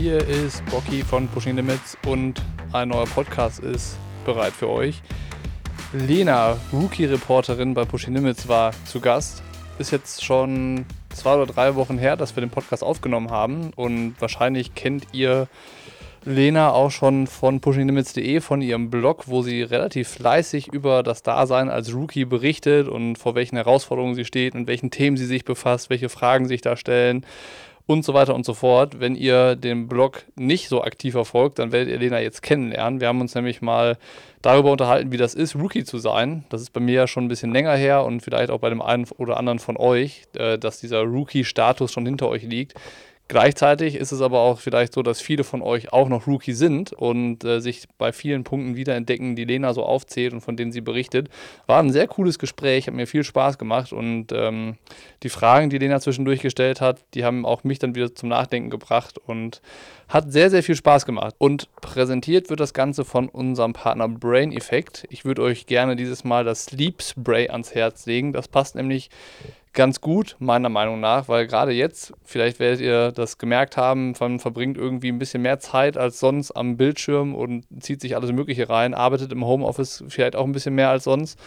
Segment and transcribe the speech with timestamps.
[0.00, 2.42] Hier ist Bocky von Pushing Limits und
[2.72, 5.00] ein neuer Podcast ist bereit für euch.
[5.92, 9.44] Lena, Rookie-Reporterin bei Pushing Limits, war zu Gast.
[9.78, 14.16] Ist jetzt schon zwei oder drei Wochen her, dass wir den Podcast aufgenommen haben und
[14.18, 15.46] wahrscheinlich kennt ihr
[16.24, 21.68] Lena auch schon von pushinglimits.de, von ihrem Blog, wo sie relativ fleißig über das Dasein
[21.68, 25.88] als Rookie berichtet und vor welchen Herausforderungen sie steht, und welchen Themen sie sich befasst,
[25.88, 27.24] welche Fragen sich da stellen
[27.86, 29.00] und so weiter und so fort.
[29.00, 33.00] Wenn ihr den Blog nicht so aktiv verfolgt, dann werdet ihr Lena jetzt kennenlernen.
[33.00, 33.98] Wir haben uns nämlich mal
[34.42, 36.44] darüber unterhalten, wie das ist, Rookie zu sein.
[36.48, 38.82] Das ist bei mir ja schon ein bisschen länger her und vielleicht auch bei dem
[38.82, 42.74] einen oder anderen von euch, äh, dass dieser Rookie-Status schon hinter euch liegt.
[43.26, 46.92] Gleichzeitig ist es aber auch vielleicht so, dass viele von euch auch noch Rookie sind
[46.92, 50.82] und äh, sich bei vielen Punkten wiederentdecken, die Lena so aufzählt und von denen sie
[50.82, 51.30] berichtet.
[51.66, 54.76] War ein sehr cooles Gespräch, hat mir viel Spaß gemacht und ähm,
[55.22, 58.68] die Fragen, die Lena zwischendurch gestellt hat, die haben auch mich dann wieder zum Nachdenken
[58.68, 59.62] gebracht und
[60.06, 61.34] hat sehr, sehr viel Spaß gemacht.
[61.38, 65.06] Und präsentiert wird das Ganze von unserem Partner Brain Effect.
[65.08, 68.34] Ich würde euch gerne dieses Mal das Sleep Spray ans Herz legen.
[68.34, 69.08] Das passt nämlich
[69.74, 74.38] ganz gut, meiner Meinung nach, weil gerade jetzt, vielleicht werdet ihr das gemerkt haben, man
[74.38, 78.68] verbringt irgendwie ein bisschen mehr Zeit als sonst am Bildschirm und zieht sich alles Mögliche
[78.68, 81.38] rein, arbeitet im Homeoffice vielleicht auch ein bisschen mehr als sonst.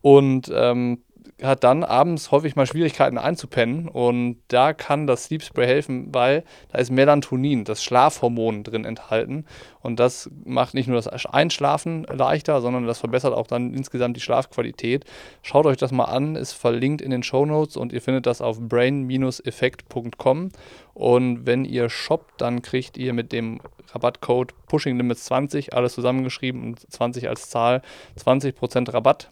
[0.00, 1.02] Und ähm,
[1.42, 6.44] hat dann abends häufig mal Schwierigkeiten einzupennen und da kann das Sleep Spray helfen, weil
[6.70, 9.44] da ist Melatonin, das Schlafhormon drin enthalten
[9.80, 14.20] und das macht nicht nur das Einschlafen leichter, sondern das verbessert auch dann insgesamt die
[14.20, 15.04] Schlafqualität.
[15.42, 18.40] Schaut euch das mal an, ist verlinkt in den Show Notes und ihr findet das
[18.40, 20.50] auf brain-effekt.com
[20.94, 23.60] und wenn ihr shoppt, dann kriegt ihr mit dem
[23.92, 27.82] Rabattcode Pushing Limits 20, alles zusammengeschrieben und 20 als Zahl,
[28.18, 29.30] 20% Rabatt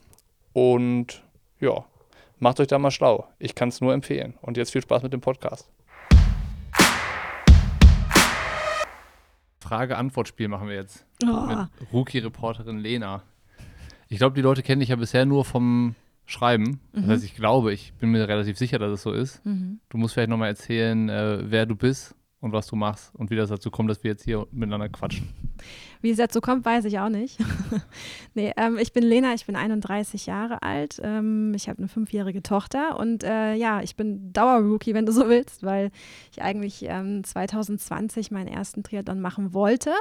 [0.52, 1.25] und
[1.60, 1.84] ja,
[2.38, 3.28] macht euch da mal schlau.
[3.38, 4.34] Ich kann es nur empfehlen.
[4.42, 5.70] Und jetzt viel Spaß mit dem Podcast.
[9.60, 11.06] Frage-Antwort-Spiel machen wir jetzt.
[11.24, 11.46] Oh.
[11.46, 11.58] Mit
[11.92, 13.22] Rookie-Reporterin Lena.
[14.08, 15.96] Ich glaube, die Leute kennen dich ja bisher nur vom
[16.26, 16.80] Schreiben.
[16.92, 17.10] Das mhm.
[17.10, 19.44] heißt, ich glaube, ich bin mir relativ sicher, dass es so ist.
[19.44, 19.80] Mhm.
[19.88, 23.36] Du musst vielleicht nochmal erzählen, äh, wer du bist und was du machst und wie
[23.36, 25.28] das dazu kommt, dass wir jetzt hier miteinander quatschen.
[26.02, 27.38] Wie es dazu kommt, weiß ich auch nicht.
[28.34, 31.00] nee, ähm, ich bin Lena, ich bin 31 Jahre alt.
[31.02, 35.28] Ähm, ich habe eine fünfjährige Tochter und äh, ja, ich bin Dauerrookie, wenn du so
[35.28, 35.90] willst, weil
[36.30, 39.92] ich eigentlich ähm, 2020 meinen ersten Triathlon machen wollte.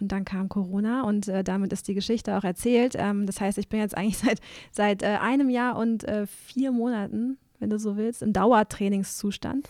[0.00, 2.94] Und dann kam Corona und äh, damit ist die Geschichte auch erzählt.
[2.96, 6.70] Ähm, das heißt, ich bin jetzt eigentlich seit, seit äh, einem Jahr und äh, vier
[6.70, 9.68] Monaten wenn du so willst, im Dauertrainingszustand.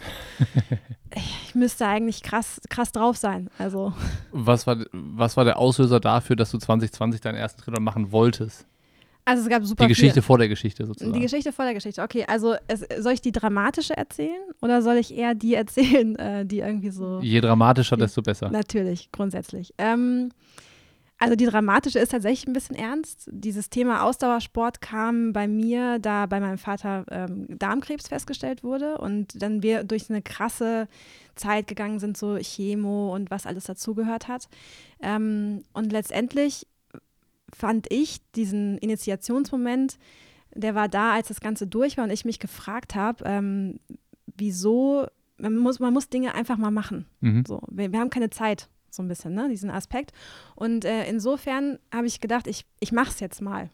[1.15, 3.51] ich müsste eigentlich krass, krass drauf sein.
[3.59, 3.93] Also.
[4.33, 8.67] Was war, was war der Auslöser dafür, dass du 2020 deinen ersten Trainer machen wolltest?
[9.25, 10.23] Also es gab super Die Geschichte viel.
[10.23, 11.13] vor der Geschichte sozusagen.
[11.13, 12.01] Die Geschichte vor der Geschichte.
[12.03, 16.47] Okay, also es, soll ich die dramatische erzählen oder soll ich eher die erzählen, äh,
[16.47, 17.21] die irgendwie so.
[17.21, 18.49] Je dramatischer, desto besser.
[18.49, 19.75] Natürlich, grundsätzlich.
[19.77, 20.31] Ähm,
[21.19, 23.29] also die dramatische ist tatsächlich ein bisschen ernst.
[23.33, 29.43] Dieses Thema Ausdauersport kam bei mir, da bei meinem Vater ähm, Darmkrebs festgestellt wurde und
[29.43, 30.87] dann wir durch eine krasse
[31.35, 34.49] Zeit gegangen sind, so Chemo und was alles dazugehört hat.
[35.01, 36.69] Ähm, und letztendlich
[37.53, 39.99] fand ich diesen Initiationsmoment,
[40.55, 43.81] der war da, als das Ganze durch war und ich mich gefragt habe, ähm,
[44.37, 45.07] wieso,
[45.37, 47.07] man muss, man muss Dinge einfach mal machen.
[47.21, 47.45] Mhm.
[47.47, 48.69] So, wir, wir haben keine Zeit
[48.99, 50.13] so ein bisschen, ne, diesen Aspekt.
[50.55, 53.71] Und äh, insofern habe ich gedacht, ich, ich mache es jetzt mal.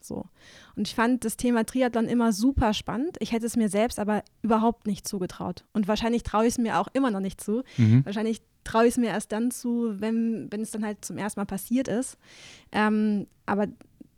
[0.00, 0.26] So.
[0.76, 3.16] Und ich fand das Thema Triathlon immer super spannend.
[3.20, 5.64] Ich hätte es mir selbst aber überhaupt nicht zugetraut.
[5.72, 7.62] Und wahrscheinlich traue ich es mir auch immer noch nicht zu.
[7.76, 8.04] Mhm.
[8.04, 11.40] Wahrscheinlich traue ich es mir erst dann zu, wenn, wenn es dann halt zum ersten
[11.40, 12.18] Mal passiert ist.
[12.72, 13.66] Ähm, aber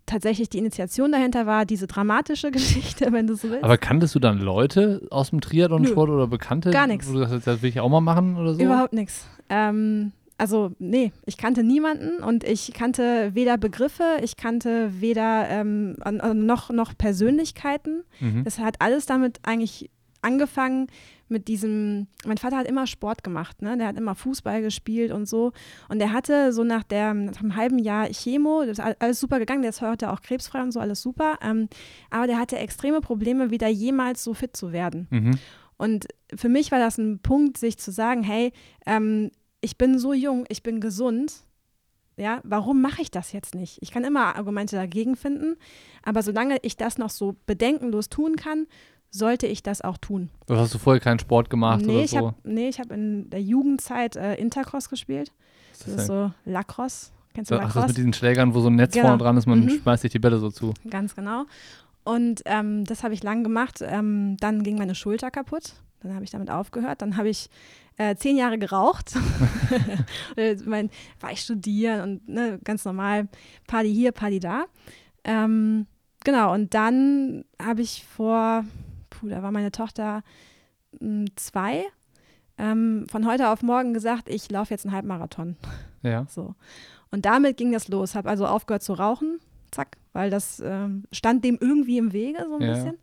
[0.08, 3.64] tatsächlich die Initiation dahinter war diese dramatische Geschichte, wenn du so willst.
[3.64, 6.70] Aber kanntest du dann Leute aus dem Triathlon-Sport oder Bekannte?
[6.70, 7.08] Gar nichts.
[7.08, 8.62] Wo du sagst, das will ich auch mal machen oder so?
[8.62, 9.26] Überhaupt nichts.
[9.48, 15.96] Ähm, also nee, ich kannte niemanden und ich kannte weder Begriffe, ich kannte weder ähm,
[16.34, 18.04] noch, noch Persönlichkeiten.
[18.20, 18.44] Mhm.
[18.44, 19.90] Das hat alles damit eigentlich
[20.22, 20.86] angefangen
[21.28, 23.76] mit diesem, mein Vater hat immer Sport gemacht, ne?
[23.76, 25.52] der hat immer Fußball gespielt und so.
[25.88, 29.38] Und der hatte so nach, der, nach einem halben Jahr Chemo, das ist alles super
[29.38, 31.38] gegangen, der ist heute auch krebsfrei und so, alles super.
[31.42, 31.68] Ähm,
[32.10, 35.06] aber der hatte extreme Probleme, wieder jemals so fit zu werden.
[35.10, 35.38] Mhm.
[35.76, 38.52] Und für mich war das ein Punkt, sich zu sagen, hey,
[38.86, 39.30] ähm,
[39.60, 41.44] ich bin so jung, ich bin gesund.
[42.16, 43.78] Ja, warum mache ich das jetzt nicht?
[43.80, 45.56] Ich kann immer Argumente dagegen finden,
[46.02, 48.66] aber solange ich das noch so bedenkenlos tun kann,
[49.10, 50.28] sollte ich das auch tun.
[50.48, 52.28] Was hast du vorher keinen Sport gemacht nee, oder ich so?
[52.28, 55.32] Hab, nee, ich habe in der Jugendzeit äh, Intercross gespielt.
[55.70, 57.12] Das, das ist so Lacrosse.
[57.34, 57.78] Kennst du Lacrosse?
[57.78, 59.06] Ach, das mit diesen Schlägern, wo so ein Netz genau.
[59.06, 59.70] vorne dran ist, man mhm.
[59.70, 60.74] schmeißt sich die Bälle so zu.
[60.90, 61.44] Ganz genau.
[62.08, 63.80] Und ähm, das habe ich lang gemacht.
[63.82, 65.74] Ähm, dann ging meine Schulter kaputt.
[66.00, 67.02] Dann habe ich damit aufgehört.
[67.02, 67.50] Dann habe ich
[67.98, 69.14] äh, zehn Jahre geraucht.
[70.64, 70.88] mein,
[71.20, 73.28] war ich studieren und ne, ganz normal
[73.66, 74.64] Party hier, Party da.
[75.22, 75.86] Ähm,
[76.24, 78.64] genau, und dann habe ich vor,
[79.10, 80.22] puh, da war meine Tochter
[80.92, 81.84] mh, hm, zwei,
[82.56, 85.56] ähm, von heute auf morgen gesagt, ich laufe jetzt einen Halbmarathon.
[86.02, 86.24] Ja.
[86.30, 86.54] So.
[87.10, 88.14] Und damit ging das los.
[88.14, 89.40] Habe also aufgehört zu rauchen,
[89.70, 92.72] zack, weil das ähm, stand dem irgendwie im Wege, so ein ja.
[92.72, 92.98] bisschen.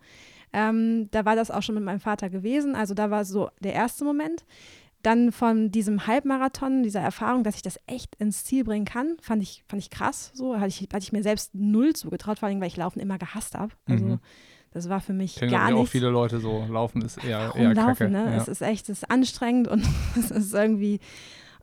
[0.54, 2.76] Ähm, da war das auch schon mit meinem Vater gewesen.
[2.76, 4.46] Also da war so der erste Moment.
[5.02, 9.44] Dann von diesem Halbmarathon, dieser Erfahrung, dass ich das echt ins Ziel bringen kann, fand
[9.44, 10.32] ich, fand ich krass.
[10.34, 13.20] So hatte ich, hatte ich mir selbst null zugetraut, vor allem, weil ich Laufen immer
[13.20, 13.74] gehasst habe.
[13.86, 14.20] Also mhm.
[14.72, 15.80] das war für mich Kennen gar nicht.
[15.80, 16.66] auch viele Leute so.
[16.72, 18.10] Laufen ist eher, Warum eher Laufen, Kacke.
[18.10, 18.26] Ne?
[18.32, 18.38] Ja.
[18.38, 19.86] Es ist echt, es ist anstrengend und
[20.18, 21.00] es ist irgendwie,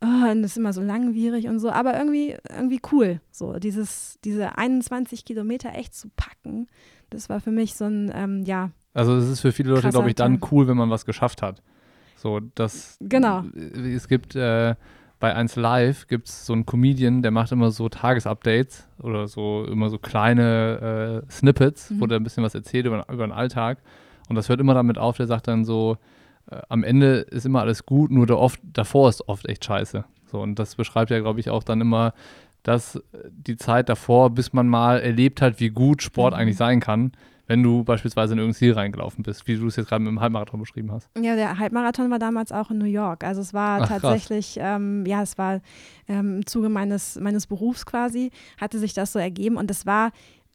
[0.03, 3.21] oh, und es ist immer so langwierig und so, aber irgendwie, irgendwie cool.
[3.31, 6.67] So dieses, diese 21 Kilometer echt zu packen,
[7.11, 8.71] das war für mich so ein, ähm, ja.
[8.95, 11.63] Also es ist für viele Leute, glaube ich, dann cool, wenn man was geschafft hat.
[12.17, 12.99] So, das.
[13.01, 13.45] Genau.
[13.75, 14.75] Es gibt äh,
[15.19, 19.65] bei 1 Live gibt es so einen Comedian, der macht immer so Tagesupdates oder so
[19.65, 22.01] immer so kleine äh, Snippets, mhm.
[22.01, 23.79] wo der ein bisschen was erzählt über, über den Alltag.
[24.29, 25.97] Und das hört immer damit auf, der sagt dann so,
[26.51, 30.05] äh, am Ende ist immer alles gut, nur der oft, davor ist oft echt scheiße.
[30.31, 32.15] So, und das beschreibt ja, glaube ich, auch dann immer,
[32.63, 33.01] dass
[33.31, 36.41] die Zeit davor, bis man mal erlebt hat, wie gut Sport mhm.
[36.41, 37.13] eigentlich sein kann,
[37.47, 40.21] wenn du beispielsweise in irgendein Ziel reingelaufen bist, wie du es jetzt gerade mit dem
[40.21, 41.11] Halbmarathon beschrieben hast.
[41.21, 43.25] Ja, der Halbmarathon war damals auch in New York.
[43.25, 45.61] Also es war Ach, tatsächlich, ähm, ja, es war
[46.09, 50.13] ähm, im Zuge meines, meines Berufs quasi, hatte sich das so ergeben und es war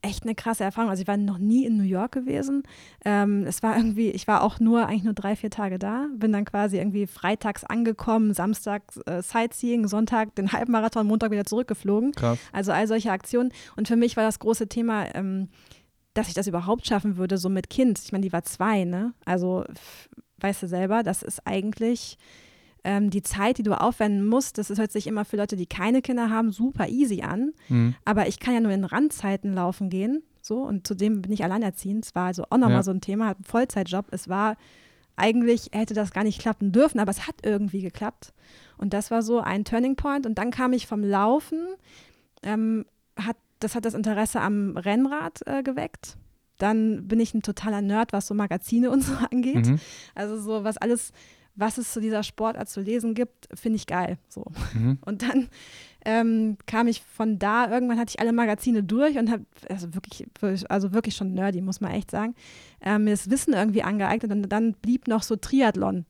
[0.08, 0.90] echt eine krasse Erfahrung.
[0.90, 2.64] Also ich war noch nie in New York gewesen.
[3.06, 6.32] Ähm, es war irgendwie, ich war auch nur eigentlich nur drei, vier Tage da, bin
[6.32, 12.14] dann quasi irgendwie freitags angekommen, Samstag äh, Sightseeing, Sonntag den Halbmarathon, Montag wieder zurückgeflogen.
[12.14, 12.40] Krass.
[12.52, 13.52] Also all solche Aktionen.
[13.76, 15.50] Und für mich war das große Thema, ähm,
[16.14, 18.00] dass ich das überhaupt schaffen würde, so mit Kind.
[18.00, 19.14] Ich meine, die war zwei, ne?
[19.26, 19.66] Also,
[20.40, 22.18] weißt du selber, das ist eigentlich
[22.88, 24.58] ähm, die Zeit, die du aufwenden musst.
[24.58, 27.52] Das ist, hört sich immer für Leute, die keine Kinder haben, super easy an.
[27.68, 27.96] Mhm.
[28.06, 30.24] Aber ich kann ja nur in Randzeiten laufen gehen.
[30.42, 32.06] So, und zudem bin ich alleinerziehend.
[32.06, 32.84] Es war also auch nochmal ja.
[32.84, 34.06] so ein Thema, ein Vollzeitjob.
[34.12, 34.56] Es war
[35.18, 38.34] eigentlich hätte das gar nicht klappen dürfen, aber es hat irgendwie geklappt.
[38.78, 40.26] Und das war so ein Turning Point.
[40.26, 41.60] Und dann kam ich vom Laufen,
[42.42, 42.86] ähm,
[43.18, 46.16] hat das hat das Interesse am Rennrad äh, geweckt.
[46.58, 49.68] Dann bin ich ein totaler Nerd, was so Magazine und so angeht.
[49.68, 49.80] Mhm.
[50.16, 51.12] Also so was alles,
[51.58, 54.18] was es zu dieser Sportart zu lesen gibt, finde ich geil.
[54.30, 54.46] So.
[54.74, 55.00] Mhm.
[55.06, 55.50] Und dann
[56.06, 60.26] ähm, kam ich von da, irgendwann hatte ich alle Magazine durch und habe, also wirklich,
[60.70, 62.34] also wirklich schon nerdy, muss man echt sagen,
[62.80, 66.06] äh, mir das Wissen irgendwie angeeignet und dann blieb noch so Triathlon.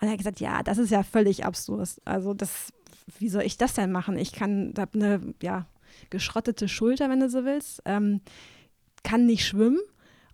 [0.00, 2.00] Und er hat gesagt, ja, das ist ja völlig absurd.
[2.06, 2.72] Also das,
[3.18, 4.16] wie soll ich das denn machen?
[4.16, 5.66] Ich kann, habe eine, ja,
[6.08, 7.82] geschrottete Schulter, wenn du so willst.
[7.84, 8.20] Ähm,
[9.02, 9.80] kann nicht schwimmen.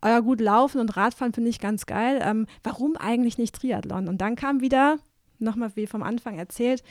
[0.03, 2.21] Aber gut, Laufen und Radfahren finde ich ganz geil.
[2.23, 4.09] Ähm, warum eigentlich nicht Triathlon?
[4.09, 4.99] Und dann kam wieder,
[5.39, 6.83] nochmal wie vom Anfang erzählt,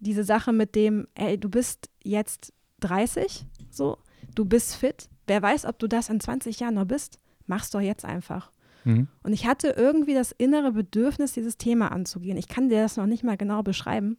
[0.00, 3.98] diese Sache mit dem, ey, du bist jetzt 30, so,
[4.34, 5.08] du bist fit.
[5.26, 7.20] Wer weiß, ob du das in 20 Jahren noch bist?
[7.46, 8.50] Mach's doch jetzt einfach.
[8.84, 9.08] Mhm.
[9.22, 12.38] Und ich hatte irgendwie das innere Bedürfnis, dieses Thema anzugehen.
[12.38, 14.16] Ich kann dir das noch nicht mal genau beschreiben.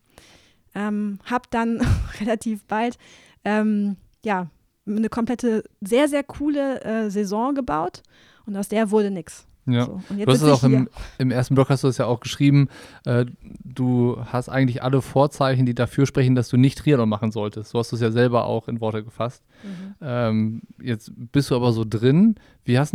[0.75, 1.81] Ähm, hab dann
[2.19, 2.99] relativ bald
[3.43, 4.49] ähm, ja,
[4.87, 8.03] eine komplette, sehr, sehr coole äh, Saison gebaut
[8.45, 9.47] und aus der wurde nichts.
[9.67, 12.19] Ja, so, du hast es auch im, im, ersten Blog hast du es ja auch
[12.19, 12.69] geschrieben,
[13.05, 13.25] äh,
[13.63, 17.71] du hast eigentlich alle Vorzeichen, die dafür sprechen, dass du nicht Triathlon machen solltest.
[17.71, 19.43] So hast du es ja selber auch in Worte gefasst.
[19.63, 19.95] Mhm.
[20.01, 22.35] Ähm, jetzt bist du aber so drin.
[22.63, 22.93] Wie hast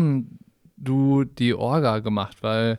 [0.76, 2.36] du die Orga gemacht?
[2.42, 2.78] Weil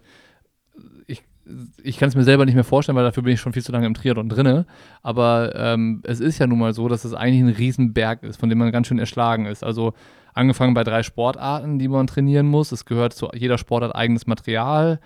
[1.81, 3.71] ich kann es mir selber nicht mehr vorstellen, weil dafür bin ich schon viel zu
[3.71, 4.65] lange im Triathlon drinne.
[5.01, 8.49] Aber ähm, es ist ja nun mal so, dass es eigentlich ein Riesenberg ist, von
[8.49, 9.63] dem man ganz schön erschlagen ist.
[9.63, 9.93] Also
[10.33, 12.71] angefangen bei drei Sportarten, die man trainieren muss.
[12.71, 14.99] Es gehört zu jeder Sportart eigenes Material,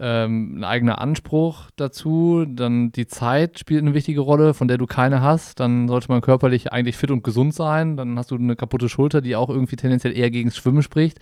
[0.00, 2.46] ähm, ein eigener Anspruch dazu.
[2.48, 5.60] Dann die Zeit spielt eine wichtige Rolle, von der du keine hast.
[5.60, 7.96] Dann sollte man körperlich eigentlich fit und gesund sein.
[7.96, 11.18] Dann hast du eine kaputte Schulter, die auch irgendwie tendenziell eher gegen das Schwimmen spricht.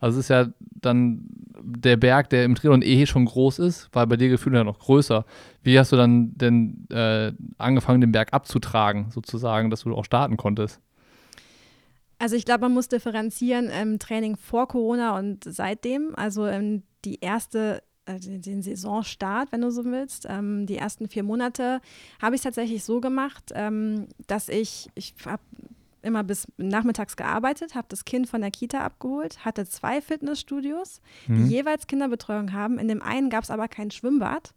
[0.00, 0.46] Also es ist ja
[0.80, 1.28] dann
[1.62, 4.80] der Berg, der im Triathlon eh schon groß ist, war bei dir gefühlt ja noch
[4.80, 5.24] größer.
[5.62, 10.36] Wie hast du dann denn äh, angefangen, den Berg abzutragen, sozusagen, dass du auch starten
[10.36, 10.80] konntest?
[12.18, 16.14] Also ich glaube, man muss differenzieren im Training vor Corona und seitdem.
[16.16, 17.82] Also ähm, die erste
[18.14, 20.26] äh, den Saisonstart, wenn du so willst.
[20.28, 21.80] Ähm, die ersten vier Monate
[22.20, 25.42] habe ich es tatsächlich so gemacht, ähm, dass ich, ich habe
[26.02, 31.36] immer bis nachmittags gearbeitet, habe das Kind von der Kita abgeholt, hatte zwei Fitnessstudios, mhm.
[31.36, 32.78] die jeweils Kinderbetreuung haben.
[32.78, 34.52] In dem einen gab es aber kein Schwimmbad.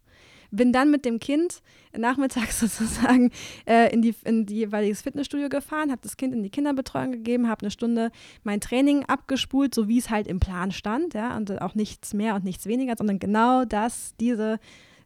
[0.52, 1.62] Bin dann mit dem Kind
[1.96, 3.32] nachmittags sozusagen
[3.66, 7.48] äh, in, die, in die jeweiliges Fitnessstudio gefahren, habe das Kind in die Kinderbetreuung gegeben,
[7.48, 8.12] habe eine Stunde
[8.44, 12.36] mein Training abgespult, so wie es halt im Plan stand, ja, und auch nichts mehr
[12.36, 14.60] und nichts weniger, sondern genau das, diese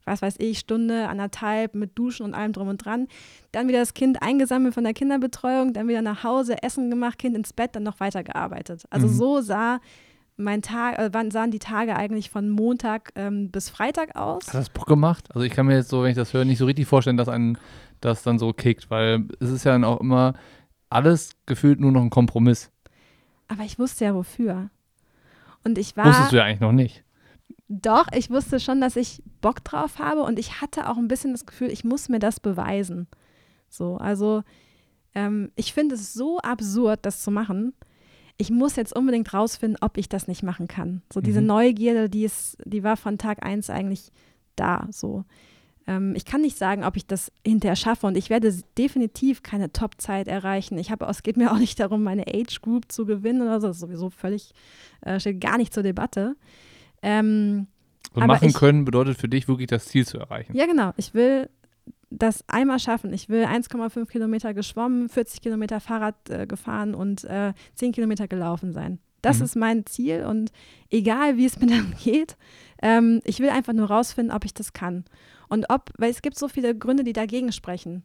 [0.09, 3.07] was weiß ich, Stunde, anderthalb mit Duschen und allem drum und dran.
[3.51, 7.35] Dann wieder das Kind eingesammelt von der Kinderbetreuung, dann wieder nach Hause, Essen gemacht, Kind
[7.35, 8.83] ins Bett, dann noch weitergearbeitet.
[8.89, 9.13] Also mhm.
[9.13, 9.79] so sah
[10.39, 14.47] mein Tag, äh, wann sahen die Tage eigentlich von Montag ähm, bis Freitag aus?
[14.47, 15.29] Hat das Bock gemacht?
[15.33, 17.29] Also ich kann mir jetzt so, wenn ich das höre, nicht so richtig vorstellen, dass
[17.29, 17.57] einen
[18.01, 20.33] das dann so kickt, weil es ist ja dann auch immer
[20.89, 22.71] alles gefühlt nur noch ein Kompromiss.
[23.47, 24.69] Aber ich wusste ja wofür.
[25.63, 26.05] Und ich war.
[26.05, 27.03] Wusstest du ja eigentlich noch nicht.
[27.67, 31.33] Doch, ich wusste schon, dass ich Bock drauf habe und ich hatte auch ein bisschen
[31.33, 33.07] das Gefühl, ich muss mir das beweisen.
[33.69, 34.43] So, also
[35.13, 37.73] ähm, ich finde es so absurd, das zu machen.
[38.41, 41.01] Ich muss jetzt unbedingt rausfinden, ob ich das nicht machen kann.
[41.13, 41.47] So diese mhm.
[41.47, 44.11] Neugierde, die ist, die war von Tag 1 eigentlich
[44.55, 44.87] da.
[44.91, 45.25] So.
[45.87, 49.73] Ähm, ich kann nicht sagen, ob ich das hinterher schaffe und ich werde definitiv keine
[49.73, 50.77] Top-Zeit erreichen.
[50.77, 53.67] Ich habe, es geht mir auch nicht darum, meine Age Group zu gewinnen oder so.
[53.67, 54.53] Das ist sowieso völlig,
[55.01, 56.35] äh, steht gar nicht zur Debatte.
[57.01, 57.67] Ähm,
[58.13, 60.55] und machen ich, können bedeutet für dich wirklich das Ziel zu erreichen.
[60.55, 60.93] Ja, genau.
[60.97, 61.49] Ich will
[62.09, 63.13] das einmal schaffen.
[63.13, 68.73] Ich will 1,5 Kilometer geschwommen, 40 Kilometer Fahrrad äh, gefahren und äh, 10 Kilometer gelaufen
[68.73, 68.99] sein.
[69.21, 69.45] Das mhm.
[69.45, 70.51] ist mein Ziel und
[70.89, 72.37] egal wie es mir dann geht,
[72.81, 75.05] ähm, ich will einfach nur rausfinden, ob ich das kann.
[75.49, 78.03] Und ob, weil es gibt so viele Gründe, die dagegen sprechen.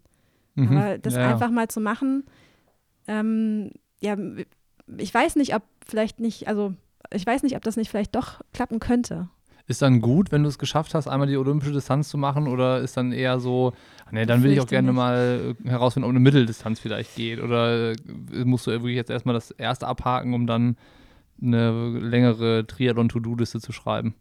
[0.54, 0.76] Mhm.
[0.76, 1.30] Aber das ja.
[1.30, 2.24] einfach mal zu machen,
[3.06, 3.70] ähm,
[4.00, 4.16] ja,
[4.98, 6.74] ich weiß nicht, ob vielleicht nicht, also
[7.12, 9.28] ich weiß nicht, ob das nicht vielleicht doch klappen könnte.
[9.66, 12.48] Ist dann gut, wenn du es geschafft hast, einmal die olympische Distanz zu machen?
[12.48, 13.72] Oder ist dann eher so,
[14.10, 14.96] nee, dann will ich auch gerne nicht.
[14.96, 17.40] mal äh, herausfinden, ob eine Mitteldistanz vielleicht geht?
[17.40, 17.96] Oder äh,
[18.44, 20.76] musst du wirklich jetzt erstmal das erste abhaken, um dann
[21.40, 24.14] eine längere Triathlon-To-Do-Liste zu schreiben?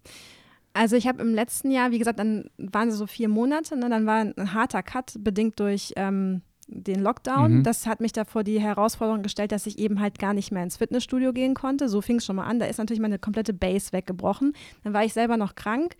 [0.74, 3.90] Also ich habe im letzten Jahr, wie gesagt, dann waren es so vier Monate, ne,
[3.90, 7.58] dann war ein harter Cut, bedingt durch ähm, den Lockdown.
[7.58, 7.64] Mhm.
[7.64, 10.64] Das hat mich da vor die Herausforderung gestellt, dass ich eben halt gar nicht mehr
[10.64, 11.90] ins Fitnessstudio gehen konnte.
[11.90, 12.60] So fing es schon mal an.
[12.60, 14.54] Da ist natürlich meine komplette Base weggebrochen.
[14.84, 15.96] Dann war ich selber noch krank.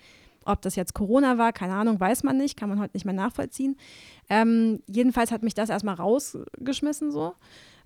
[0.46, 3.14] Ob das jetzt Corona war, keine Ahnung, weiß man nicht, kann man heute nicht mehr
[3.14, 3.78] nachvollziehen.
[4.30, 7.34] Ähm, jedenfalls hat mich das erstmal rausgeschmissen so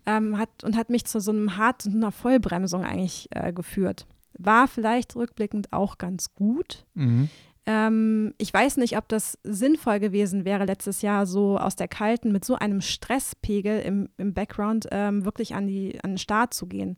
[0.08, 4.08] ähm, hat, und hat mich zu so einem harten, einer Vollbremsung eigentlich äh, geführt.
[4.40, 6.86] War vielleicht rückblickend auch ganz gut.
[6.96, 7.30] Mhm.
[7.68, 12.32] Ähm, ich weiß nicht, ob das sinnvoll gewesen wäre, letztes Jahr so aus der Kalten
[12.32, 16.68] mit so einem Stresspegel im, im Background ähm, wirklich an, die, an den Start zu
[16.68, 16.96] gehen.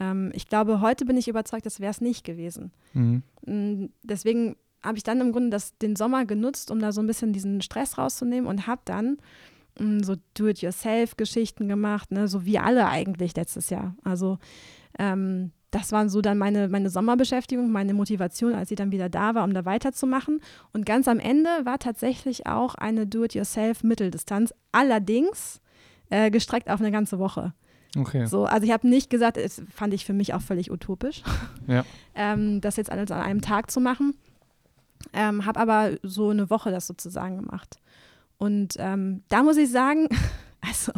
[0.00, 2.72] Ähm, ich glaube, heute bin ich überzeugt, das wäre es nicht gewesen.
[2.94, 3.22] Mhm.
[3.44, 7.06] Mm, deswegen habe ich dann im Grunde das, den Sommer genutzt, um da so ein
[7.06, 9.18] bisschen diesen Stress rauszunehmen und habe dann
[9.78, 12.28] mm, so Do-it-yourself-Geschichten gemacht, ne?
[12.28, 13.94] so wie alle eigentlich letztes Jahr.
[14.04, 14.38] Also
[14.98, 19.34] ähm, das waren so dann meine, meine Sommerbeschäftigung, meine Motivation, als sie dann wieder da
[19.34, 20.40] war, um da weiterzumachen.
[20.72, 25.60] Und ganz am Ende war tatsächlich auch eine Do-it-yourself-Mitteldistanz, allerdings
[26.10, 27.52] äh, gestreckt auf eine ganze Woche.
[27.96, 28.26] Okay.
[28.26, 31.22] So, also ich habe nicht gesagt, das fand ich für mich auch völlig utopisch,
[31.66, 31.84] ja.
[32.14, 34.14] ähm, das jetzt alles an einem Tag zu machen.
[35.12, 37.78] Ähm, habe aber so eine Woche das sozusagen gemacht.
[38.36, 40.08] Und ähm, da muss ich sagen,
[40.60, 40.92] also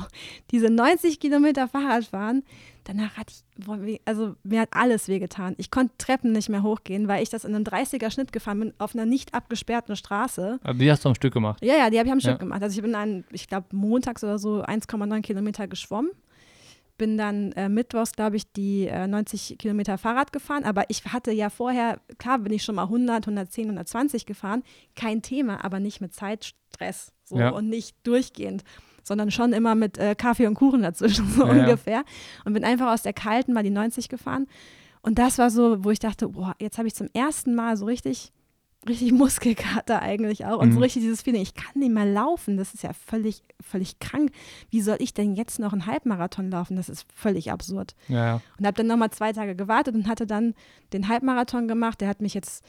[0.50, 2.42] diese 90 Kilometer Fahrradfahren,
[2.84, 5.54] danach hatte ich, also mir hat alles wehgetan.
[5.58, 8.74] Ich konnte Treppen nicht mehr hochgehen, weil ich das in einem 30er Schnitt gefahren bin,
[8.78, 10.58] auf einer nicht abgesperrten Straße.
[10.62, 11.62] Aber die hast du am Stück gemacht?
[11.62, 12.62] Ja, ja, die habe ich am Stück gemacht.
[12.62, 16.10] Also ich bin dann, ich glaube, montags oder so 1,9 Kilometer geschwommen.
[16.96, 20.64] Bin dann äh, mittwochs, glaube ich, die äh, 90 Kilometer Fahrrad gefahren.
[20.64, 24.62] Aber ich hatte ja vorher, klar bin ich schon mal 100, 110, 120 gefahren.
[24.96, 27.50] Kein Thema, aber nicht mit Zeitstress so, ja.
[27.50, 28.64] und nicht durchgehend
[29.02, 31.92] sondern schon immer mit äh, Kaffee und Kuchen dazwischen, so ja, ungefähr.
[31.92, 32.04] Ja.
[32.45, 34.47] Und bin einfach aus der kalten mal die 90 gefahren.
[35.02, 37.87] Und das war so, wo ich dachte, boah, jetzt habe ich zum ersten Mal so
[37.87, 38.33] richtig,
[38.88, 40.59] richtig Muskelkater eigentlich auch.
[40.59, 40.73] Und mhm.
[40.75, 42.57] so richtig dieses Feeling, ich kann nicht mehr laufen.
[42.57, 44.33] Das ist ja völlig, völlig krank.
[44.69, 46.76] Wie soll ich denn jetzt noch einen Halbmarathon laufen?
[46.76, 47.95] Das ist völlig absurd.
[48.09, 50.54] Ja, und habe dann nochmal zwei Tage gewartet und hatte dann
[50.92, 52.00] den Halbmarathon gemacht.
[52.00, 52.64] Der hat mich jetzt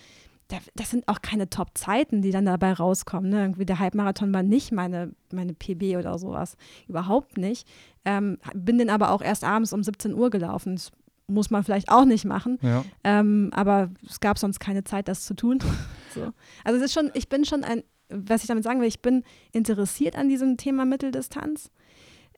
[0.76, 3.30] das sind auch keine Top-Zeiten, die dann dabei rauskommen.
[3.30, 3.42] Ne?
[3.42, 6.58] Irgendwie der Halbmarathon war nicht meine, meine PB oder sowas.
[6.88, 7.68] Überhaupt nicht.
[8.06, 10.76] Ähm, bin den aber auch erst abends um 17 Uhr gelaufen.
[10.76, 10.92] Das
[11.28, 12.60] muss man vielleicht auch nicht machen.
[12.62, 12.84] Ja.
[13.04, 15.60] Ähm, aber es gab sonst keine Zeit, das zu tun.
[16.14, 16.32] so.
[16.64, 19.24] Also es ist schon, ich bin schon ein, was ich damit sagen will, ich bin
[19.52, 21.72] interessiert an diesem Thema Mitteldistanz.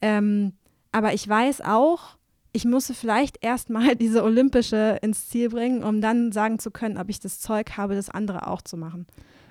[0.01, 0.53] Ähm,
[0.91, 2.17] aber ich weiß auch,
[2.53, 7.10] ich musste vielleicht erstmal diese Olympische ins Ziel bringen, um dann sagen zu können, ob
[7.10, 9.07] ich das Zeug habe, das andere auch zu machen.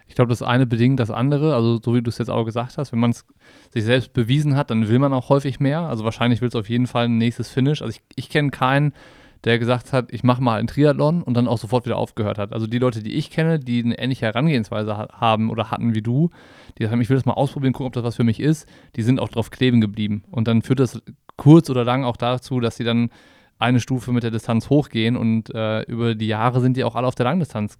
[0.08, 1.54] Ich glaube, das eine bedingt das andere.
[1.54, 3.24] Also, so wie du es jetzt auch gesagt hast, wenn man es
[3.72, 5.80] sich selbst bewiesen hat, dann will man auch häufig mehr.
[5.80, 7.82] Also, wahrscheinlich will es auf jeden Fall ein nächstes Finish.
[7.82, 8.92] Also, ich, ich kenne keinen,
[9.44, 12.52] der gesagt hat, ich mache mal einen Triathlon und dann auch sofort wieder aufgehört hat.
[12.52, 16.02] Also die Leute, die ich kenne, die eine ähnliche Herangehensweise ha haben oder hatten wie
[16.02, 16.30] du,
[16.78, 19.02] die sagen, ich will das mal ausprobieren, gucken, ob das was für mich ist, die
[19.02, 20.22] sind auch drauf kleben geblieben.
[20.30, 21.02] Und dann führt das
[21.42, 23.10] kurz oder lang auch dazu, dass sie dann
[23.58, 27.08] eine Stufe mit der Distanz hochgehen und äh, über die Jahre sind die auch alle
[27.08, 27.78] auf der Langdistanz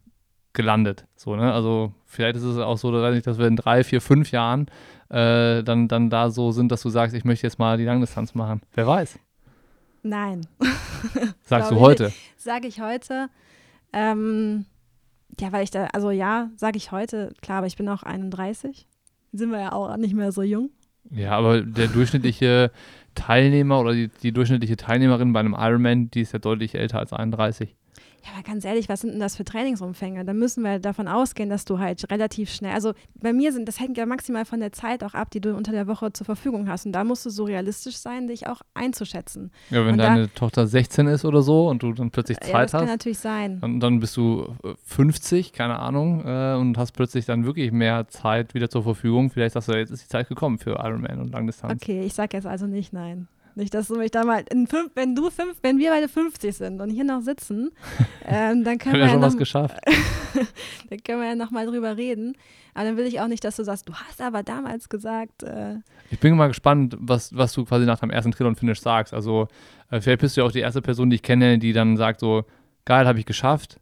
[0.53, 1.07] gelandet.
[1.15, 1.53] So, ne?
[1.53, 4.67] Also vielleicht ist es auch so, dass wir in drei, vier, fünf Jahren
[5.11, 8.35] äh, dann, dann da so sind, dass du sagst, ich möchte jetzt mal die Langdistanz
[8.35, 8.63] machen.
[8.75, 9.21] Wer weiß.
[10.03, 10.41] Nein.
[11.45, 12.13] Sagst du heute?
[12.37, 13.29] Sage ich heute.
[13.93, 14.67] Ähm,
[15.39, 18.89] ja, weil ich da, also ja, sage ich heute, klar, aber ich bin auch 31.
[19.33, 20.71] Sind wir ja auch nicht mehr so jung.
[21.11, 22.71] Ja, aber der durchschnittliche
[23.15, 27.13] Teilnehmer oder die, die durchschnittliche Teilnehmerin bei einem Ironman, die ist ja deutlich älter als
[27.13, 27.77] 31.
[28.25, 30.25] Ja, aber ganz ehrlich, was sind denn das für Trainingsumfänge?
[30.25, 33.81] Da müssen wir davon ausgehen, dass du halt relativ schnell, also bei mir sind, das
[33.81, 36.69] hängt ja maximal von der Zeit auch ab, die du unter der Woche zur Verfügung
[36.69, 36.87] hast.
[36.87, 39.51] Und da musst du so realistisch sein, dich auch einzuschätzen.
[39.71, 42.53] Ja, wenn und deine da, Tochter 16 ist oder so und du dann plötzlich Zeit
[42.53, 42.81] ja, das hast.
[42.81, 43.59] kann natürlich sein.
[43.61, 48.55] Und dann bist du 50, keine Ahnung, äh, und hast plötzlich dann wirklich mehr Zeit
[48.55, 49.31] wieder zur Verfügung.
[49.31, 51.83] Vielleicht sagst du, jetzt ist die Zeit gekommen für Ironman und Langdistanz.
[51.83, 53.27] Okay, ich sag jetzt also nicht nein.
[53.55, 56.57] Nicht, dass du mich da mal in fünf, wenn du fünf, wenn wir beide 50
[56.57, 57.71] sind und hier noch sitzen,
[58.27, 59.77] ähm, dann können wir, ja ja schon noch, was geschafft.
[60.91, 62.37] dann können wir ja noch mal drüber reden.
[62.75, 65.43] Aber dann will ich auch nicht, dass du sagst, du hast aber damals gesagt.
[65.43, 65.77] Äh,
[66.11, 69.13] ich bin mal gespannt, was, was du quasi nach deinem ersten Triathlon-Finish sagst.
[69.13, 69.49] Also
[69.91, 72.21] äh, vielleicht bist du ja auch die erste Person, die ich kenne, die dann sagt
[72.21, 72.45] so,
[72.85, 73.79] geil, habe ich geschafft.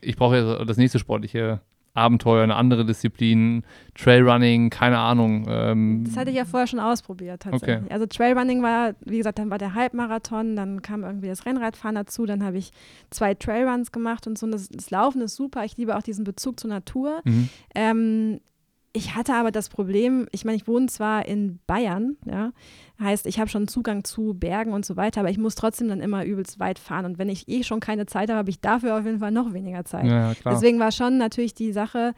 [0.00, 1.60] Ich brauche jetzt das nächste sportliche
[1.94, 3.62] Abenteuer, eine andere Disziplin,
[3.94, 5.46] Trailrunning, keine Ahnung.
[5.48, 7.84] Ähm, das hatte ich ja vorher schon ausprobiert tatsächlich.
[7.84, 7.92] Okay.
[7.92, 12.26] Also Trailrunning war, wie gesagt, dann war der Halbmarathon, dann kam irgendwie das Rennradfahren dazu,
[12.26, 12.72] dann habe ich
[13.10, 14.46] zwei Trailruns gemacht und so.
[14.46, 15.64] Und das, das Laufen ist super.
[15.64, 17.20] Ich liebe auch diesen Bezug zur Natur.
[17.24, 17.48] mhm.
[17.74, 18.40] Ähm,
[18.96, 22.52] ich hatte aber das Problem, ich meine, ich wohne zwar in Bayern, ja,
[23.00, 26.00] heißt, ich habe schon Zugang zu Bergen und so weiter, aber ich muss trotzdem dann
[26.00, 27.04] immer übelst weit fahren.
[27.04, 29.52] Und wenn ich eh schon keine Zeit habe, habe ich dafür auf jeden Fall noch
[29.52, 30.06] weniger Zeit.
[30.06, 30.32] Ja.
[30.44, 32.14] Deswegen war schon natürlich die Sache,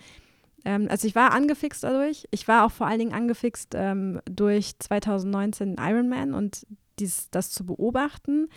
[0.66, 2.28] ähm, also ich war angefixt dadurch.
[2.30, 6.66] Ich war auch vor allen Dingen angefixt ähm, durch 2019 Ironman und
[6.98, 8.48] dies, das zu beobachten,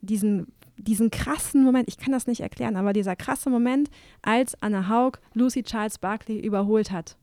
[0.00, 0.46] diesen
[0.80, 3.90] diesen krassen Moment, ich kann das nicht erklären, aber dieser krasse Moment,
[4.22, 7.16] als Anna Haug Lucy Charles Barkley überholt hat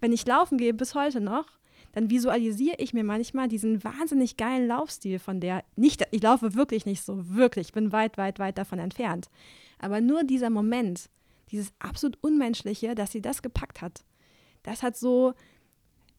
[0.00, 1.46] wenn ich laufen gehe, bis heute noch,
[1.92, 5.64] dann visualisiere ich mir manchmal diesen wahnsinnig geilen Laufstil von der.
[5.76, 9.28] Nicht, ich laufe wirklich nicht so, wirklich, ich bin weit, weit, weit davon entfernt.
[9.78, 11.08] Aber nur dieser Moment,
[11.50, 14.04] dieses absolut Unmenschliche, dass sie das gepackt hat,
[14.62, 15.34] das hat so,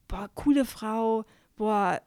[0.07, 1.23] boah, coole Frau,
[1.55, 2.01] boah,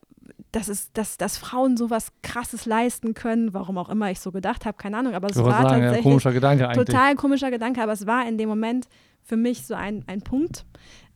[0.50, 4.66] das ist, dass, dass Frauen sowas krasses leisten können, warum auch immer ich so gedacht
[4.66, 6.86] habe, keine Ahnung, aber es Ich war sagen, ja, tatsächlich komischer Gedanke eigentlich.
[6.86, 8.88] total komischer Gedanke, aber es war in dem Moment
[9.22, 10.64] für mich so ein, ein Punkt,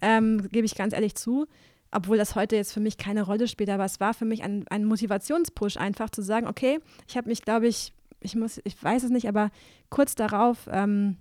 [0.00, 1.46] ähm, gebe ich ganz ehrlich zu,
[1.90, 4.64] obwohl das heute jetzt für mich keine Rolle spielt, aber es war für mich ein,
[4.68, 9.04] ein Motivationspush, einfach zu sagen, okay, ich habe mich, glaube ich, ich muss, ich weiß
[9.04, 9.50] es nicht, aber
[9.88, 11.16] kurz darauf, ähm,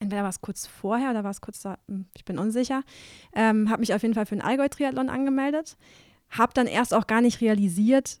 [0.00, 2.82] entweder war es kurz vorher oder war es kurz da, hm, ich bin unsicher,
[3.34, 5.76] ähm, habe mich auf jeden Fall für den Allgäu-Triathlon angemeldet,
[6.30, 8.20] habe dann erst auch gar nicht realisiert,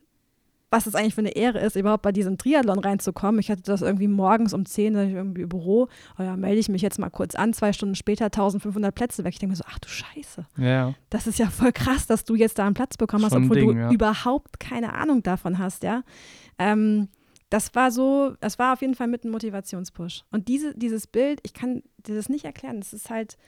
[0.70, 3.40] was es eigentlich für eine Ehre ist, überhaupt bei diesem Triathlon reinzukommen.
[3.40, 5.88] Ich hatte das irgendwie morgens um 10 Uhr irgendwie im Büro.
[6.18, 7.52] Oh ja, melde ich mich jetzt mal kurz an.
[7.54, 9.32] Zwei Stunden später 1500 Plätze weg.
[9.32, 10.46] Ich denke mir so, ach du Scheiße.
[10.58, 13.44] Ja, Das ist ja voll krass, dass du jetzt da einen Platz bekommen hast, Schon
[13.44, 13.90] obwohl Ding, du ja.
[13.90, 16.02] überhaupt keine Ahnung davon hast, ja.
[16.58, 17.08] Ähm,
[17.50, 20.24] das war so, das war auf jeden Fall mit einem Motivationspush.
[20.30, 22.80] Und diese, dieses Bild, ich kann dir das nicht erklären.
[22.80, 23.38] Das ist halt,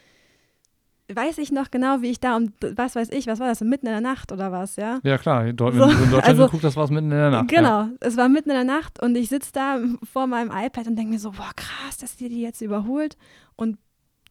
[1.14, 3.86] weiß ich noch genau, wie ich da um, was weiß ich, was war das, mitten
[3.86, 5.00] in der Nacht oder was, ja?
[5.02, 5.52] ja klar.
[5.52, 7.48] Dort, So, wenn du in Deutschland also- geguckt hast, war es mitten in der Nacht.
[7.48, 9.78] Genau, es war mitten in der Nacht und ich sitze da
[10.12, 13.16] vor meinem iPad und denke mir so, boah, krass, dass die die jetzt überholt.
[13.56, 13.78] Und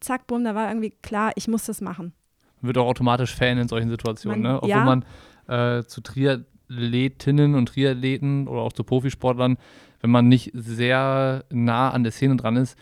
[0.00, 2.12] zack, bumm, da war irgendwie klar, ich muss das machen.
[2.60, 2.66] Ja.
[2.68, 4.56] Wird auch automatisch Fan in solchen Situationen, Man- ne?
[4.58, 4.84] Obwohl ja.
[4.84, 5.04] man
[5.48, 9.56] äh, zu Triathletinnen und Triathleten oder auch zu Profisportlern,
[10.00, 12.78] wenn man nicht sehr nah an der Szene dran ist,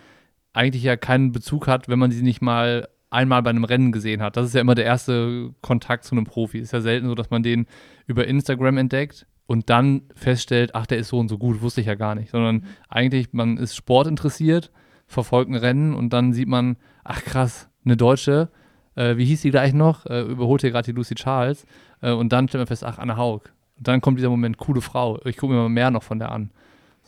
[0.52, 4.22] eigentlich ja keinen Bezug hat, wenn man sie nicht mal einmal bei einem Rennen gesehen
[4.22, 4.36] hat.
[4.36, 6.58] Das ist ja immer der erste Kontakt zu einem Profi.
[6.58, 7.66] Ist ja selten so, dass man den
[8.06, 11.86] über Instagram entdeckt und dann feststellt, ach, der ist so und so gut, wusste ich
[11.86, 12.30] ja gar nicht.
[12.30, 14.70] Sondern eigentlich, man ist sportinteressiert,
[15.06, 18.50] verfolgt ein Rennen und dann sieht man, ach krass, eine Deutsche,
[18.94, 21.64] äh, wie hieß die gleich noch, äh, überholt hier gerade die Lucy Charles
[22.02, 23.50] äh, und dann stellt man fest, ach, Anna Haug.
[23.78, 26.30] Und dann kommt dieser Moment, coole Frau, ich gucke mir mal mehr noch von der
[26.30, 26.50] an.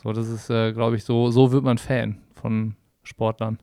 [0.01, 3.59] So, das ist, äh, glaube ich, so, so wird man Fan von Sportlern.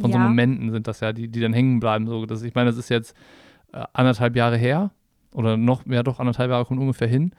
[0.00, 2.06] Von so ja, Momenten sind das ja, die, die dann hängen bleiben.
[2.06, 3.14] So, das, ich meine, das ist jetzt
[3.72, 4.90] äh, anderthalb Jahre her
[5.32, 7.32] oder noch, ja doch, anderthalb Jahre kommt ungefähr hin.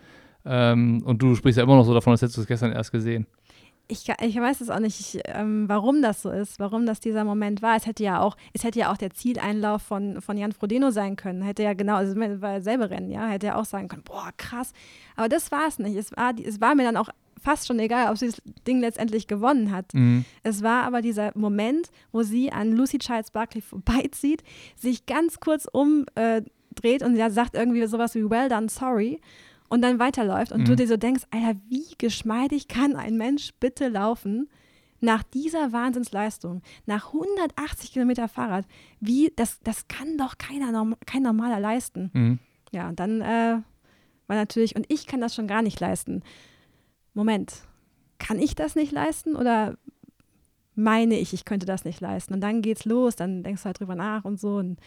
[0.46, 2.92] Ähm, und du sprichst ja immer noch so davon, als hättest du es gestern erst
[2.92, 3.26] gesehen.
[3.88, 7.24] ich, ich weiß es auch nicht, ich, ähm, warum das so ist, warum das dieser
[7.24, 7.76] Moment war.
[7.76, 11.16] Es hätte ja auch, es hätte ja auch der Zieleinlauf von, von Jan Frodeno sein
[11.16, 11.42] können.
[11.42, 14.30] Hätte ja genau, also es war selbe Rennen, ja, hätte ja auch sagen können, boah,
[14.38, 14.74] krass.
[15.16, 15.96] Aber das war es nicht.
[15.96, 17.10] Es war, es war mir dann auch
[17.46, 19.94] fast schon egal, ob sie das Ding letztendlich gewonnen hat.
[19.94, 20.26] Mhm.
[20.44, 24.44] Es war aber dieser Moment, wo sie an Lucy Childs Barkley vorbeizieht,
[24.76, 29.22] sich ganz kurz umdreht und ja, sagt irgendwie sowas wie Well done, sorry
[29.70, 30.66] und dann weiterläuft und Mhm.
[30.66, 34.50] du dir so denkst, Alter, wie geschmeidig kann ein Mensch bitte laufen
[35.02, 38.66] nach dieser Wahnsinnsleistung, nach 180 Kilometer Fahrrad,
[39.00, 42.10] wie, das, das kann doch keiner, norm- kein Normaler leisten.
[42.14, 42.40] Mhm.
[42.72, 43.58] Ja, und dann äh,
[44.28, 46.24] war natürlich, und ich kann das schon gar nicht leisten.
[47.16, 47.64] Moment,
[48.20, 49.78] kann ich das nicht leisten oder
[50.76, 52.34] meine ich, ich könnte das nicht leisten?
[52.34, 54.80] Und dann geht's los, dann denkst du halt drüber nach und so und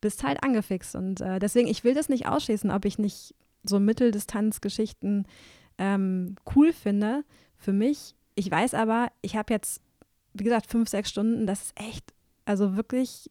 [0.00, 0.94] bist halt angefixt.
[0.94, 3.34] Und äh, deswegen, ich will das nicht ausschließen, ob ich nicht
[3.64, 5.26] so Mitteldistanzgeschichten
[5.78, 7.24] ähm, cool finde
[7.56, 8.14] für mich.
[8.34, 9.80] Ich weiß aber, ich habe jetzt,
[10.32, 13.30] wie gesagt, fünf, sechs Stunden, das ist echt, also wirklich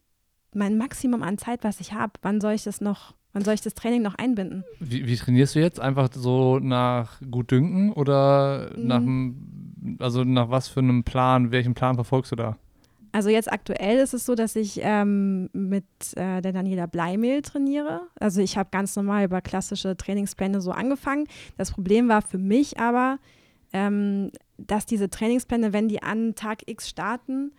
[0.53, 2.13] mein Maximum an Zeit, was ich habe.
[2.21, 4.63] Wann soll ich das noch, wann soll ich das Training noch einbinden?
[4.80, 5.80] Wie, wie trainierst du jetzt?
[5.80, 8.88] Einfach so nach Gutdünken oder Mhm.
[8.88, 12.58] nach dem, also nach was für einem Plan, welchen Plan verfolgst du da?
[13.15, 18.02] Also jetzt aktuell ist es so, dass ich ähm, mit äh, der Daniela Bleimehl trainiere.
[18.19, 21.28] Also ich habe ganz normal über klassische Trainingspläne so angefangen.
[21.58, 23.19] Das Problem war für mich aber,
[23.72, 27.52] ähm, dass diese Trainingspläne, wenn die an Tag X starten,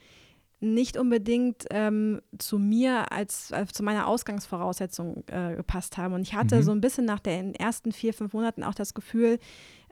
[0.65, 6.15] nicht unbedingt ähm, zu mir als, als zu meiner Ausgangsvoraussetzung äh, gepasst haben.
[6.15, 6.63] Und ich hatte Mhm.
[6.63, 9.39] so ein bisschen nach den ersten vier, fünf Monaten auch das Gefühl,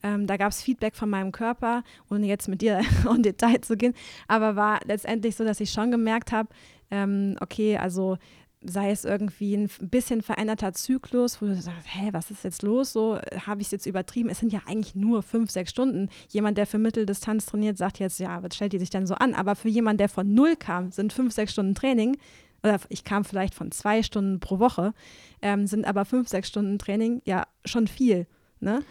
[0.02, 2.80] ähm, da gab es Feedback von meinem Körper, ohne jetzt mit dir
[3.16, 3.94] in Detail zu gehen,
[4.26, 6.48] aber war letztendlich so, dass ich schon gemerkt habe,
[6.90, 8.18] ähm, okay, also
[8.64, 12.92] sei es irgendwie ein bisschen veränderter Zyklus, wo du sagst, hä, was ist jetzt los?
[12.92, 14.28] So habe ich es jetzt übertrieben.
[14.28, 16.08] Es sind ja eigentlich nur fünf, sechs Stunden.
[16.28, 19.34] Jemand, der für Mitteldistanz trainiert, sagt jetzt, ja, was stellt die sich denn so an?
[19.34, 22.16] Aber für jemanden, der von null kam, sind fünf, sechs Stunden Training.
[22.62, 24.94] Oder ich kam vielleicht von zwei Stunden pro Woche,
[25.40, 28.26] ähm, sind aber fünf, sechs Stunden Training ja schon viel.
[28.60, 28.84] Ne?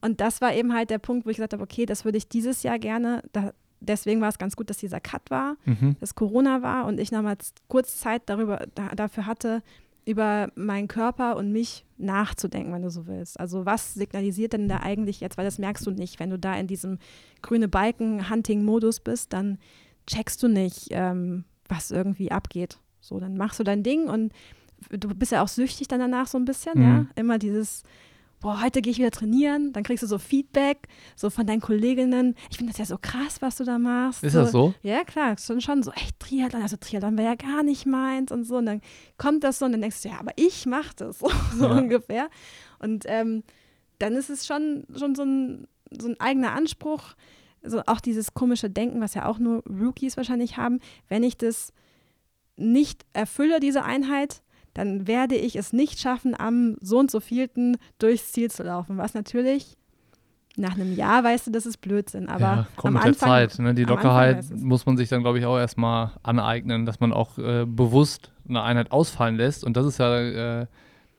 [0.00, 2.28] Und das war eben halt der Punkt, wo ich gesagt habe, okay, das würde ich
[2.28, 3.22] dieses Jahr gerne.
[3.32, 5.96] Da, deswegen war es ganz gut, dass dieser Cut war Mhm.
[6.00, 7.36] dass Corona war und ich nochmal
[7.68, 9.62] kurz Zeit darüber, da, dafür hatte,
[10.04, 13.40] über meinen Körper und mich nachzudenken, wenn du so willst.
[13.40, 16.54] Also was signalisiert denn da eigentlich jetzt, weil das merkst du nicht, wenn du da
[16.54, 16.98] in diesem
[17.42, 19.58] grüne Balken-Hunting-Modus bist, dann
[20.06, 22.78] checkst du nicht, ähm, was irgendwie abgeht.
[23.00, 24.32] So, dann machst du dein Ding und
[24.90, 26.88] du bist ja auch süchtig dann danach so ein bisschen, ja.
[27.00, 27.08] Mhm.
[27.16, 27.82] Immer dieses,
[28.40, 32.34] boah, heute gehe ich wieder trainieren, dann kriegst du so Feedback, so von deinen Kolleginnen.
[32.50, 34.22] Ich finde das ja so krass, was du da machst.
[34.22, 34.74] Ist so, das so?
[34.82, 38.44] ja, klar, schon, schon so, echt Triathlon, also Triathlon wäre ja gar nicht meins und
[38.44, 38.56] so.
[38.58, 38.80] Und dann
[39.18, 41.72] kommt das so und dann denkst du, ja, aber ich mache das so, so Ja.
[41.78, 42.28] ungefähr.
[42.78, 43.42] Und ähm,
[43.98, 45.66] dann ist es schon, schon so, ein,
[45.98, 47.14] so ein eigener Anspruch,
[47.62, 50.78] so auch dieses komische Denken, was ja auch nur Rookies wahrscheinlich haben.
[51.08, 51.72] Wenn ich das
[52.56, 54.42] nicht erfülle, diese Einheit,
[54.76, 58.98] dann werde ich es nicht schaffen, am so und so vielten durchs Ziel zu laufen.
[58.98, 59.78] Was natürlich
[60.56, 62.28] nach einem Jahr weißt du, das ist Blödsinn.
[62.28, 63.58] Aber ja, kommt am mit Anfang, der Zeit.
[63.58, 63.74] Ne?
[63.74, 67.64] Die Lockerheit muss man sich dann, glaube ich, auch erstmal aneignen, dass man auch äh,
[67.66, 69.64] bewusst eine Einheit ausfallen lässt.
[69.64, 70.66] Und das ist ja äh,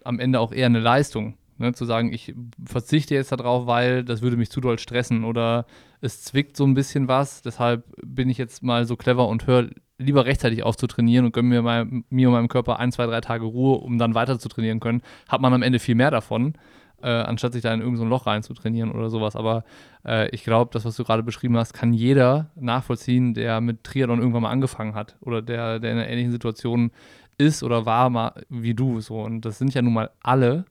[0.03, 1.35] am Ende auch eher eine Leistung.
[1.57, 1.73] Ne?
[1.73, 5.65] Zu sagen, ich verzichte jetzt darauf, weil das würde mich zu doll stressen oder
[5.99, 7.41] es zwickt so ein bisschen was.
[7.41, 11.33] Deshalb bin ich jetzt mal so clever und höre lieber rechtzeitig auf zu trainieren und
[11.33, 14.39] gönne mir, mein, mir und meinem Körper ein, zwei, drei Tage Ruhe, um dann weiter
[14.39, 15.01] zu trainieren können.
[15.27, 16.53] Hat man am Ende viel mehr davon
[17.01, 19.35] äh, anstatt sich da in irgendein so Loch rein zu trainieren oder sowas.
[19.35, 19.63] Aber
[20.05, 24.19] äh, ich glaube, das, was du gerade beschrieben hast, kann jeder nachvollziehen, der mit Triathlon
[24.19, 26.91] irgendwann mal angefangen hat oder der, der in einer ähnlichen Situation
[27.37, 28.99] ist oder war mal wie du.
[28.99, 29.21] So.
[29.21, 30.65] Und das sind ja nun mal alle,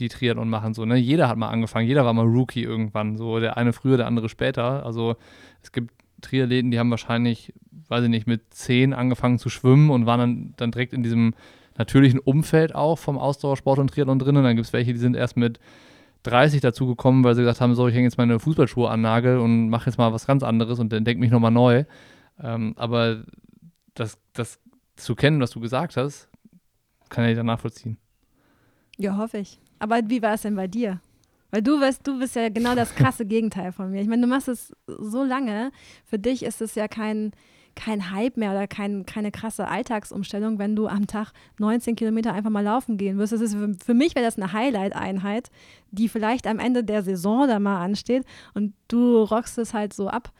[0.00, 0.74] die Triathlon machen.
[0.74, 0.96] So, ne?
[0.96, 3.16] Jeder hat mal angefangen, jeder war mal Rookie irgendwann.
[3.16, 4.84] So, der eine früher, der andere später.
[4.84, 5.16] Also
[5.62, 7.52] es gibt Triathleten, die haben wahrscheinlich,
[7.88, 11.34] weiß ich nicht, mit zehn angefangen zu schwimmen und waren dann, dann direkt in diesem
[11.76, 14.36] natürlichen Umfeld auch vom Ausdauersport und Triathlon drin.
[14.36, 15.60] Und dann gibt es welche, die sind erst mit
[16.24, 19.38] 30 dazu gekommen, weil sie gesagt haben, so, ich hänge jetzt meine Fußballschuhe an Nagel
[19.38, 21.84] und mache jetzt mal was ganz anderes und dann denk mich nochmal neu.
[22.40, 23.24] Ähm, aber
[23.94, 24.60] das, das
[24.96, 26.28] zu kennen, was du gesagt hast,
[27.08, 27.96] kann ja jeder nachvollziehen.
[28.96, 29.60] Ja, hoffe ich.
[29.78, 31.00] Aber wie war es denn bei dir?
[31.50, 34.02] Weil du bist, du bist ja genau das krasse Gegenteil von mir.
[34.02, 35.70] Ich meine, du machst es so lange.
[36.04, 37.32] Für dich ist es ja kein,
[37.74, 42.50] kein Hype mehr oder kein, keine krasse Alltagsumstellung, wenn du am Tag 19 Kilometer einfach
[42.50, 43.32] mal laufen gehen wirst.
[43.32, 45.50] Das ist für, für mich wäre das eine Highlight-Einheit,
[45.90, 50.08] die vielleicht am Ende der Saison da mal ansteht und du rockst es halt so
[50.08, 50.32] ab.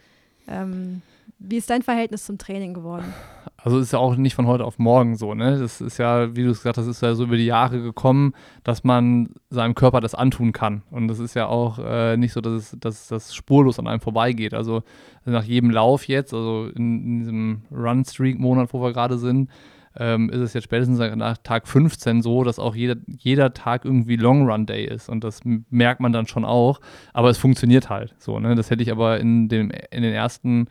[0.46, 1.00] Ähm,
[1.38, 3.14] wie ist dein Verhältnis zum Training geworden?
[3.60, 5.58] Also ist ja auch nicht von heute auf morgen so, ne?
[5.58, 8.32] Das ist ja, wie du es gesagt hast, ist ja so über die Jahre gekommen,
[8.62, 10.82] dass man seinem Körper das antun kann.
[10.92, 14.00] Und das ist ja auch äh, nicht so, dass es, dass das spurlos an einem
[14.00, 14.54] vorbeigeht.
[14.54, 14.84] Also
[15.24, 19.50] nach jedem Lauf jetzt, also in, in diesem Run-Streak-Monat, wo wir gerade sind,
[19.96, 24.14] ähm, ist es jetzt spätestens nach Tag 15 so, dass auch jeder, jeder Tag irgendwie
[24.14, 25.08] Long Run Day ist.
[25.08, 26.80] Und das merkt man dann schon auch.
[27.12, 28.38] Aber es funktioniert halt so.
[28.38, 28.54] Ne?
[28.54, 30.68] Das hätte ich aber in, dem, in den ersten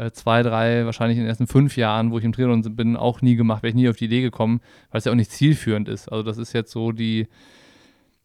[0.00, 3.20] äh, zwei, drei, wahrscheinlich in den ersten fünf Jahren, wo ich im Triathlon bin, auch
[3.20, 3.62] nie gemacht.
[3.62, 4.60] Wäre ich nie auf die Idee gekommen,
[4.90, 6.08] weil es ja auch nicht zielführend ist.
[6.08, 7.28] Also das ist jetzt so die,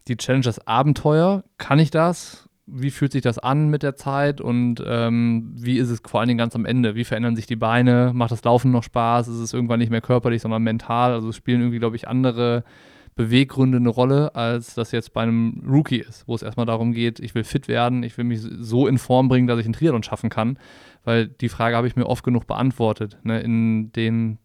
[0.08, 1.44] die Challenge, das Abenteuer.
[1.58, 2.48] Kann ich das?
[2.66, 6.30] Wie fühlt sich das an mit der Zeit und ähm, wie ist es vor allen
[6.30, 6.96] Dingen ganz am Ende?
[6.96, 8.12] Wie verändern sich die Beine?
[8.14, 9.28] Macht das Laufen noch Spaß?
[9.28, 11.12] Ist es irgendwann nicht mehr körperlich, sondern mental?
[11.12, 12.64] Also es spielen irgendwie, glaube ich, andere
[13.16, 17.20] Beweggründe eine Rolle, als das jetzt bei einem Rookie ist, wo es erstmal darum geht,
[17.20, 20.04] ich will fit werden, ich will mich so in Form bringen, dass ich einen Triathlon
[20.04, 20.60] schaffen kann.
[21.06, 23.18] Weil die Frage habe ich mir oft genug beantwortet.
[23.24, 23.40] Ne?
[23.42, 24.40] In den,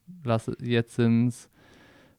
[0.61, 1.51] jetzt sind es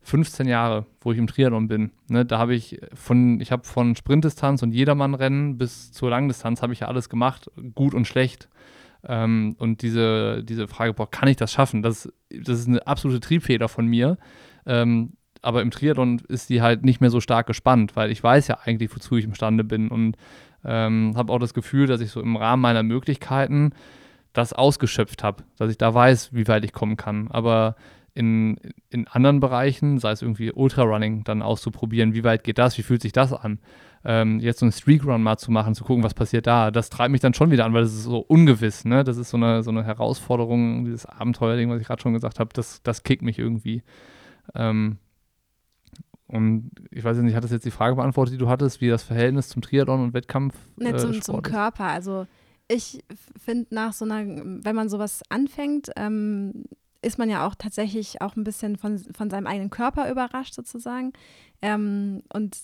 [0.02, 1.92] 15 Jahre, wo ich im Triathlon bin.
[2.10, 6.74] Ne, da habe ich von, ich habe von Sprintdistanz und Jedermannrennen bis zur Langdistanz habe
[6.74, 8.50] ich ja alles gemacht, gut und schlecht.
[9.04, 11.82] Ähm, und diese, diese Frage, boah, kann ich das schaffen?
[11.82, 14.18] Das, das ist eine absolute Triebfeder von mir.
[14.66, 18.48] Ähm, aber im Triathlon ist die halt nicht mehr so stark gespannt, weil ich weiß
[18.48, 20.18] ja eigentlich, wozu ich imstande bin und
[20.64, 23.72] ähm, habe auch das Gefühl, dass ich so im Rahmen meiner Möglichkeiten
[24.34, 27.30] das ausgeschöpft habe, dass ich da weiß, wie weit ich kommen kann.
[27.32, 27.76] Aber
[28.14, 28.58] in,
[28.90, 33.02] in anderen Bereichen, sei es irgendwie Ultrarunning, dann auszuprobieren, wie weit geht das, wie fühlt
[33.02, 33.60] sich das an.
[34.04, 37.12] Ähm, jetzt so einen Streakrun mal zu machen, zu gucken, was passiert da, das treibt
[37.12, 39.04] mich dann schon wieder an, weil das ist so ungewiss, ne?
[39.04, 42.50] Das ist so eine, so eine Herausforderung, dieses Abenteuerding, was ich gerade schon gesagt habe,
[42.54, 43.84] das, das kickt mich irgendwie.
[44.56, 44.98] Ähm,
[46.32, 49.04] und ich weiß nicht, hat das jetzt die Frage beantwortet, die du hattest, wie das
[49.04, 52.26] Verhältnis zum Triathlon und Wettkampf zum, äh, zum Körper, also
[52.68, 53.04] ich
[53.38, 54.26] finde nach so einer,
[54.64, 56.66] wenn man sowas anfängt, ähm,
[57.02, 61.14] ist man ja auch tatsächlich auch ein bisschen von, von seinem eigenen Körper überrascht sozusagen.
[61.62, 62.58] Ähm, und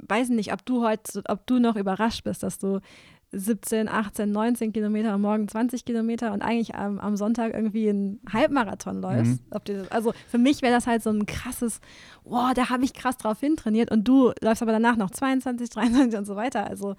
[0.00, 2.80] weiß nicht, ob du heute, ob du noch überrascht bist, dass du
[3.32, 8.20] 17, 18, 19 Kilometer und morgen 20 Kilometer und eigentlich am, am Sonntag irgendwie einen
[8.30, 9.40] Halbmarathon läufst.
[9.50, 9.86] Mhm.
[9.90, 11.80] Also für mich wäre das halt so ein krasses,
[12.24, 16.18] wow, da habe ich krass drauf hintrainiert und du läufst aber danach noch 22, 23
[16.18, 16.66] und so weiter.
[16.66, 16.94] Also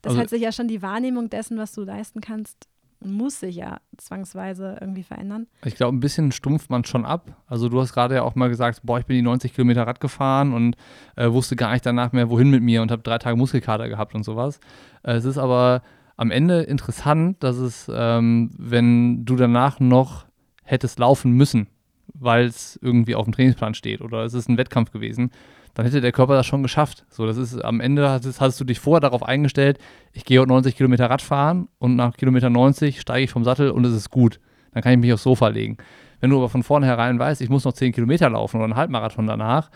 [0.00, 2.68] das also, hat sich ja schon die Wahrnehmung dessen, was du leisten kannst,
[3.04, 5.46] muss sich ja zwangsweise irgendwie verändern.
[5.64, 7.36] Ich glaube, ein bisschen stumpft man schon ab.
[7.46, 10.00] Also du hast gerade ja auch mal gesagt, boah, ich bin die 90 Kilometer Rad
[10.00, 10.76] gefahren und
[11.16, 14.14] äh, wusste gar nicht danach mehr, wohin mit mir und habe drei Tage Muskelkater gehabt
[14.14, 14.60] und sowas.
[15.02, 15.82] Äh, es ist aber
[16.16, 20.26] am Ende interessant, dass es, ähm, wenn du danach noch
[20.62, 21.68] hättest laufen müssen,
[22.12, 25.30] weil es irgendwie auf dem Trainingsplan steht oder es ist ein Wettkampf gewesen,
[25.74, 27.04] dann hätte der Körper das schon geschafft.
[27.10, 29.78] So, das ist am Ende hast, hast du dich vorher darauf eingestellt,
[30.12, 33.70] ich gehe heute 90 Kilometer Rad fahren und nach Kilometer 90 steige ich vom Sattel
[33.70, 34.40] und es ist gut.
[34.72, 35.76] Dann kann ich mich aufs Sofa legen.
[36.20, 39.26] Wenn du aber von vornherein weißt, ich muss noch 10 Kilometer laufen oder einen Halbmarathon
[39.26, 39.70] danach,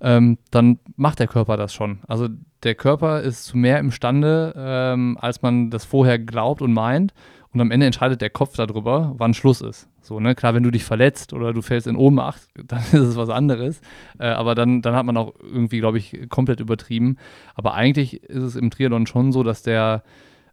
[0.00, 2.00] ähm, dann macht der Körper das schon.
[2.06, 2.28] Also
[2.62, 7.14] der Körper ist zu mehr imstande, ähm, als man das vorher glaubt und meint.
[7.58, 9.88] Und am Ende entscheidet der Kopf darüber, wann Schluss ist.
[10.00, 10.36] So, ne?
[10.36, 13.80] Klar, wenn du dich verletzt oder du fällst in Ohnmacht, dann ist es was anderes.
[14.20, 17.16] Äh, aber dann, dann hat man auch irgendwie, glaube ich, komplett übertrieben.
[17.56, 20.04] Aber eigentlich ist es im Triathlon schon so, dass der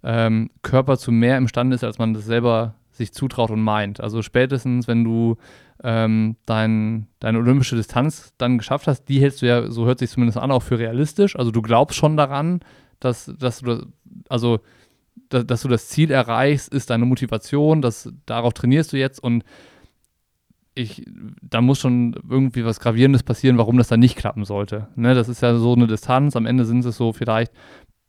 [0.04, 4.02] ähm, Körper zu mehr imstande ist, als man das selber sich zutraut und meint.
[4.02, 5.38] Also spätestens, wenn du
[5.84, 10.10] ähm, dein, deine olympische Distanz dann geschafft hast, die hältst du ja, so hört sich
[10.10, 11.36] zumindest an, auch für realistisch.
[11.36, 12.62] Also du glaubst schon daran,
[13.00, 13.88] dass, dass du das,
[14.28, 14.62] also
[15.30, 19.44] dass, du das Ziel erreichst, ist deine Motivation, dass, darauf trainierst du jetzt und
[20.76, 21.06] ich,
[21.42, 24.90] da muss schon irgendwie was Gravierendes passieren, warum das dann nicht klappen sollte.
[24.96, 27.54] Ne, das ist ja so eine Distanz, am Ende sind es so vielleicht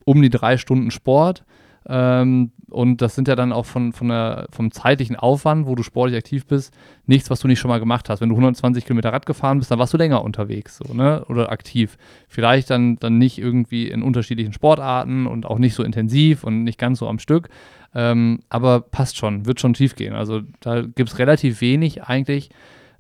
[0.05, 1.44] um die drei Stunden Sport
[1.88, 5.85] ähm, und das sind ja dann auch von, von der, vom zeitlichen Aufwand, wo du
[5.85, 6.75] sportlich aktiv bist,
[7.07, 8.20] nichts, was du nicht schon mal gemacht hast.
[8.20, 11.25] Wenn du 120 Kilometer Rad gefahren bist, dann warst du länger unterwegs so, ne?
[11.29, 11.96] oder aktiv.
[12.29, 16.79] Vielleicht dann, dann nicht irgendwie in unterschiedlichen Sportarten und auch nicht so intensiv und nicht
[16.79, 17.49] ganz so am Stück.
[17.94, 20.14] Ähm, aber passt schon, wird schon tief gehen.
[20.14, 22.51] Also da gibt es relativ wenig eigentlich,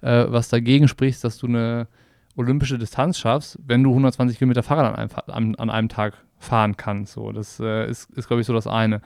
[0.00, 1.88] äh, was dagegen spricht, dass du eine
[2.36, 7.14] olympische Distanz schaffst, wenn du 120 Kilometer Fahrrad an einem, an, einem Tag fahren kannst.
[7.14, 9.00] So, das äh, ist, ist glaube ich, so das eine.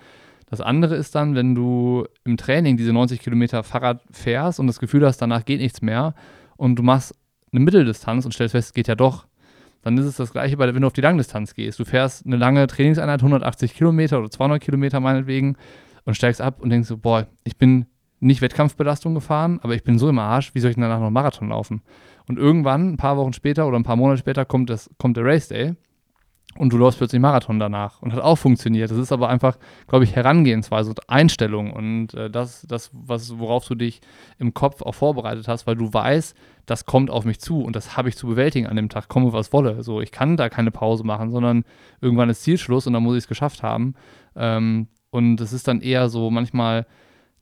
[0.46, 4.80] Das andere ist dann, wenn du im Training diese 90 Kilometer Fahrrad fährst und das
[4.80, 6.14] Gefühl hast, danach geht nichts mehr
[6.56, 7.14] und du machst
[7.52, 9.26] eine Mitteldistanz und stellst fest, es geht ja doch,
[9.82, 11.78] dann ist es das gleiche, wenn du auf die Langdistanz gehst.
[11.78, 15.56] Du fährst eine lange Trainingseinheit, 180 Kilometer oder 200 Kilometer meinetwegen
[16.04, 17.86] und steigst ab und denkst so, boah, ich bin
[18.18, 21.10] nicht Wettkampfbelastung gefahren, aber ich bin so im Arsch, wie soll ich denn danach noch
[21.10, 21.82] Marathon laufen?
[22.26, 25.24] Und irgendwann, ein paar Wochen später oder ein paar Monate später, kommt, das, kommt der
[25.24, 25.74] Race Day
[26.56, 28.90] und du läufst plötzlich Marathon danach und hat auch funktioniert.
[28.90, 29.56] Das ist aber einfach,
[29.86, 34.00] glaube ich, Herangehensweise und Einstellung und äh, das, das was, worauf du dich
[34.38, 37.96] im Kopf auch vorbereitet hast, weil du weißt, das kommt auf mich zu und das
[37.96, 39.82] habe ich zu bewältigen an dem Tag, komme was wolle.
[39.84, 41.64] So, ich kann da keine Pause machen, sondern
[42.00, 43.94] irgendwann ist Zielschluss und dann muss ich es geschafft haben.
[44.34, 46.86] Ähm, und es ist dann eher so manchmal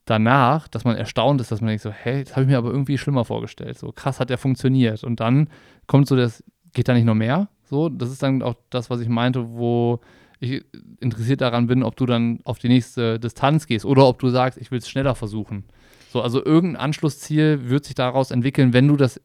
[0.09, 2.71] danach, dass man erstaunt ist, dass man denkt so, hey, das habe ich mir aber
[2.71, 3.77] irgendwie schlimmer vorgestellt.
[3.77, 5.03] So krass hat der funktioniert.
[5.03, 5.49] Und dann
[5.87, 6.43] kommt so das,
[6.73, 7.49] geht da nicht noch mehr?
[7.65, 9.99] So, das ist dann auch das, was ich meinte, wo
[10.39, 10.63] ich
[10.99, 14.57] interessiert daran bin, ob du dann auf die nächste Distanz gehst oder ob du sagst,
[14.57, 15.65] ich will es schneller versuchen.
[16.11, 19.21] So, also irgendein Anschlussziel wird sich daraus entwickeln, wenn du das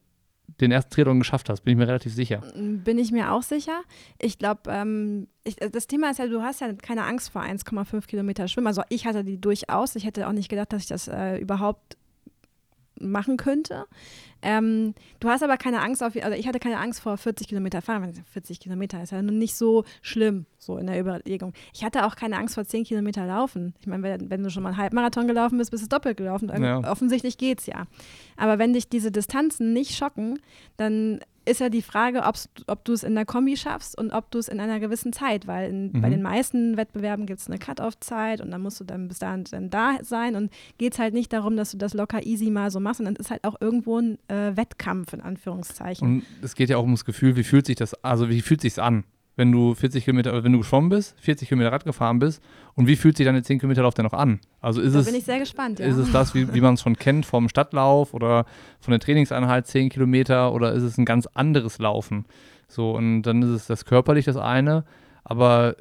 [0.61, 2.41] den ersten Triathlon geschafft hast, bin ich mir relativ sicher.
[2.55, 3.81] Bin ich mir auch sicher.
[4.19, 5.27] Ich glaube, ähm,
[5.71, 8.67] das Thema ist ja, du hast ja keine Angst vor 1,5 Kilometer Schwimmen.
[8.67, 9.95] Also ich hatte die durchaus.
[9.95, 11.97] Ich hätte auch nicht gedacht, dass ich das äh, überhaupt
[12.99, 13.85] machen könnte.
[14.41, 17.81] Ähm, du hast aber keine Angst auf, also ich hatte keine Angst vor 40 Kilometer
[17.81, 18.13] fahren.
[18.31, 21.53] 40 Kilometer ist ja nun nicht so schlimm, so in der Überlegung.
[21.73, 23.73] Ich hatte auch keine Angst vor 10 Kilometer laufen.
[23.79, 26.51] Ich meine, wenn, wenn, du schon mal einen Halbmarathon gelaufen bist, bist du doppelt gelaufen.
[26.61, 26.79] Ja.
[26.91, 27.87] Offensichtlich geht's ja.
[28.37, 30.39] Aber wenn dich diese Distanzen nicht schocken,
[30.77, 32.23] dann ist ja die Frage,
[32.67, 35.47] ob du es in der Kombi schaffst und ob du es in einer gewissen Zeit,
[35.47, 36.01] weil in, mhm.
[36.01, 39.45] bei den meisten Wettbewerben gibt es eine Cut-Off-Zeit und dann musst du dann bis dahin
[39.45, 42.71] dann da sein und geht es halt nicht darum, dass du das locker easy mal
[42.71, 46.07] so machst, sondern es ist halt auch irgendwo ein äh, Wettkampf in Anführungszeichen.
[46.07, 48.81] Und es geht ja auch ums Gefühl, wie fühlt sich das, also wie fühlt sich
[48.81, 49.03] an?
[49.35, 52.41] Wenn du 40 Kilometer, wenn du geschwommen bist, 40 Kilometer Rad gefahren bist
[52.73, 54.39] und wie fühlt sich deine 10 Kilometer Lauf denn noch an?
[54.61, 55.85] Also ist da es, bin ich sehr gespannt, ja.
[55.85, 58.45] Ist es das, wie, wie man es schon kennt vom Stadtlauf oder
[58.79, 62.25] von der Trainingseinheit 10 Kilometer oder ist es ein ganz anderes Laufen?
[62.67, 64.85] So, und dann ist es das körperlich das eine,
[65.23, 65.75] aber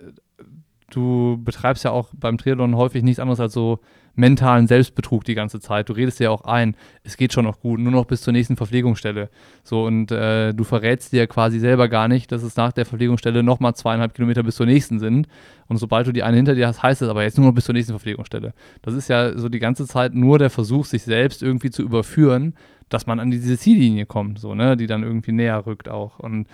[0.90, 3.80] du betreibst ja auch beim Triathlon häufig nichts anderes als so
[4.14, 5.88] mentalen Selbstbetrug die ganze Zeit.
[5.88, 8.56] Du redest dir auch ein, es geht schon noch gut, nur noch bis zur nächsten
[8.56, 9.28] Verpflegungsstelle.
[9.62, 13.42] So, und äh, du verrätst dir quasi selber gar nicht, dass es nach der Verpflegungsstelle
[13.42, 15.28] nochmal zweieinhalb Kilometer bis zur nächsten sind.
[15.66, 17.64] Und sobald du die eine hinter dir hast, heißt es aber jetzt nur noch bis
[17.64, 18.52] zur nächsten Verpflegungsstelle.
[18.82, 22.54] Das ist ja so die ganze Zeit nur der Versuch, sich selbst irgendwie zu überführen,
[22.88, 26.18] dass man an diese Ziellinie kommt, so, ne, die dann irgendwie näher rückt auch.
[26.18, 26.46] Und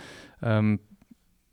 [0.42, 0.80] ähm,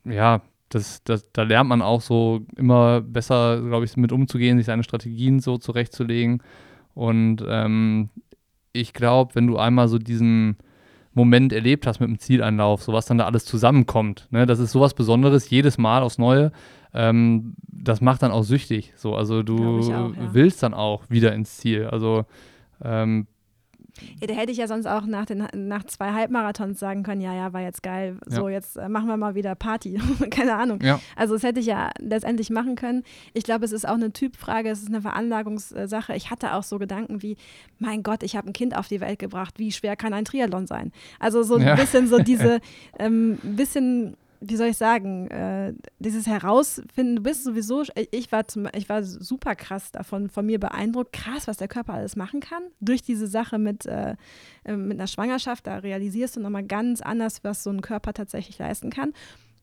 [0.06, 4.66] ja, das, das, da lernt man auch so immer besser, glaube ich, mit umzugehen, sich
[4.66, 6.44] seine Strategien so zurechtzulegen.
[6.94, 8.10] Und ähm,
[8.74, 10.58] ich glaube, wenn du einmal so diesen
[11.14, 14.72] Moment erlebt hast mit dem Zieleinlauf, so was dann da alles zusammenkommt, ne, das ist
[14.72, 16.52] sowas Besonderes, jedes Mal aufs Neue.
[16.94, 18.94] Ähm, das macht dann auch süchtig.
[18.96, 20.34] So, also du auch, ja.
[20.34, 21.86] willst dann auch wieder ins Ziel.
[21.86, 22.26] Also
[22.84, 23.28] ähm,
[24.20, 27.34] ja, da hätte ich ja sonst auch nach, den, nach zwei Halbmarathons sagen können, ja,
[27.34, 28.56] ja, war jetzt geil, so ja.
[28.56, 30.00] jetzt äh, machen wir mal wieder Party.
[30.30, 30.80] Keine Ahnung.
[30.82, 31.00] Ja.
[31.16, 33.04] Also das hätte ich ja letztendlich machen können.
[33.34, 36.16] Ich glaube, es ist auch eine Typfrage, es ist eine Veranlagungssache.
[36.16, 37.38] Ich hatte auch so Gedanken wie,
[37.80, 40.68] mein Gott, ich habe ein Kind auf die Welt gebracht, wie schwer kann ein Triathlon
[40.68, 40.92] sein?
[41.20, 42.60] Also so ein bisschen so diese,
[43.00, 48.68] ähm, bisschen wie soll ich sagen, äh, dieses Herausfinden, du bist sowieso, ich war, zum,
[48.74, 52.64] ich war super krass davon, von mir beeindruckt, krass, was der Körper alles machen kann.
[52.80, 54.16] Durch diese Sache mit, äh,
[54.64, 58.58] äh mit einer Schwangerschaft, da realisierst du nochmal ganz anders, was so ein Körper tatsächlich
[58.60, 59.14] leisten kann.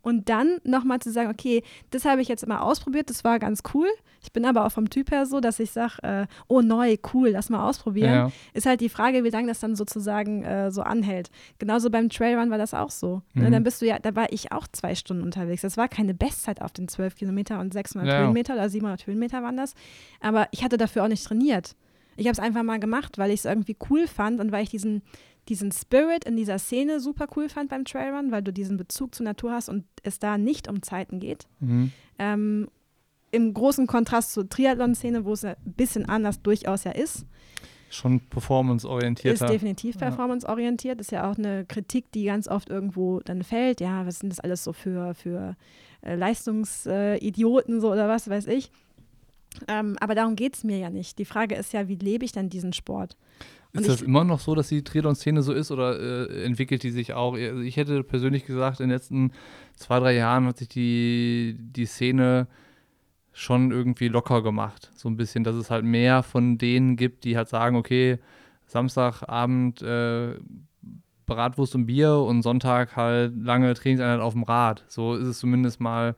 [0.05, 3.63] Und dann nochmal zu sagen, okay, das habe ich jetzt immer ausprobiert, das war ganz
[3.73, 3.89] cool.
[4.23, 7.31] Ich bin aber auch vom Typ her so, dass ich sage, äh, oh neu, cool,
[7.31, 8.13] lass mal ausprobieren.
[8.13, 8.33] Ja.
[8.53, 11.31] Ist halt die Frage, wie lange das dann sozusagen äh, so anhält.
[11.59, 13.23] Genauso beim Trailrun war das auch so.
[13.33, 13.49] Ne?
[13.49, 13.53] Mhm.
[13.53, 15.63] Dann bist du ja, da war ich auch zwei Stunden unterwegs.
[15.63, 18.19] Das war keine Bestzeit auf den 12 Kilometer und 600 ja.
[18.21, 19.75] Höhenmeter oder 700 Höhenmeter waren das.
[20.21, 21.77] Aber ich hatte dafür auch nicht trainiert.
[22.17, 24.71] Ich habe es einfach mal gemacht, weil ich es irgendwie cool fand und weil ich
[24.71, 25.03] diesen
[25.49, 29.25] diesen Spirit in dieser Szene super cool fand beim Trailrun, weil du diesen Bezug zur
[29.25, 31.47] Natur hast und es da nicht um Zeiten geht.
[31.61, 31.93] Mhm.
[32.19, 32.69] Ähm,
[33.31, 37.27] Im großen Kontrast zur Triathlon-Szene, wo es ein bisschen anders durchaus ja ist.
[37.91, 39.35] Schon performanceorientiert.
[39.35, 41.01] Ist definitiv performanceorientiert.
[41.01, 43.81] Ist ja auch eine Kritik, die ganz oft irgendwo dann fällt.
[43.81, 45.57] Ja, was sind das alles so für, für
[46.03, 48.73] äh, Leistungsidioten so oder was weiß ich.
[49.69, 51.19] Ähm, aber darum geht es mir ja nicht.
[51.19, 53.17] Die Frage ist ja, wie lebe ich dann diesen Sport?
[53.75, 57.13] Ist das immer noch so, dass die Triathlon-Szene so ist oder äh, entwickelt die sich
[57.13, 57.35] auch?
[57.35, 59.33] Also ich hätte persönlich gesagt, in den letzten
[59.75, 62.47] zwei, drei Jahren hat sich die, die Szene
[63.33, 64.93] schon irgendwie locker gemacht.
[64.95, 68.21] So ein bisschen, dass es halt mehr von denen gibt, die halt sagen, okay,
[68.67, 70.35] Samstagabend äh,
[71.27, 74.85] Bratwurst und Bier und Sonntag halt lange Trainingseinheit auf dem Rad.
[74.87, 76.15] So ist es zumindest mal,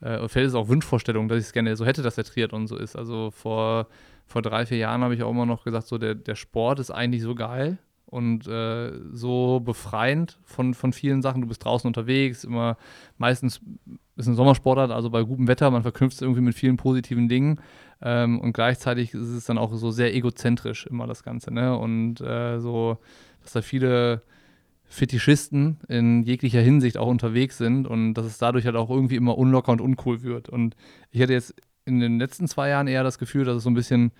[0.00, 2.76] äh, fällt es auch Wunschvorstellungen, dass ich es gerne so hätte, dass der Triathlon so
[2.76, 2.96] ist.
[2.96, 3.88] Also vor
[4.26, 6.90] vor drei, vier Jahren habe ich auch immer noch gesagt, so der, der Sport ist
[6.90, 11.42] eigentlich so geil und äh, so befreiend von, von vielen Sachen.
[11.42, 12.76] Du bist draußen unterwegs, immer
[13.18, 13.60] meistens
[14.16, 17.60] ist ein Sommersportart, also bei gutem Wetter, man verknüpft es irgendwie mit vielen positiven Dingen
[18.02, 21.76] ähm, und gleichzeitig ist es dann auch so sehr egozentrisch immer das Ganze, ne?
[21.76, 22.98] Und äh, so,
[23.42, 24.22] dass da viele
[24.84, 29.36] Fetischisten in jeglicher Hinsicht auch unterwegs sind und dass es dadurch halt auch irgendwie immer
[29.36, 30.48] unlocker und uncool wird.
[30.48, 30.76] Und
[31.10, 31.54] ich hatte jetzt
[31.86, 34.12] in den letzten zwei Jahren eher das Gefühl, dass es so ein bisschen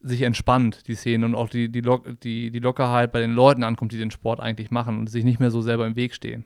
[0.00, 3.64] sich entspannt, die Szene und auch die, die, Lock, die, die Lockerheit bei den Leuten
[3.64, 6.44] ankommt, die den Sport eigentlich machen und sich nicht mehr so selber im Weg stehen.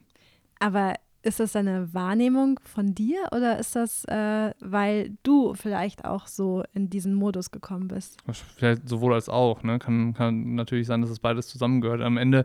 [0.59, 6.27] Aber ist das eine Wahrnehmung von dir oder ist das, äh, weil du vielleicht auch
[6.27, 8.19] so in diesen Modus gekommen bist?
[8.57, 9.63] Vielleicht sowohl als auch.
[9.63, 9.79] Ne?
[9.79, 12.01] Kann, kann natürlich sein, dass es beides zusammengehört.
[12.01, 12.45] Am Ende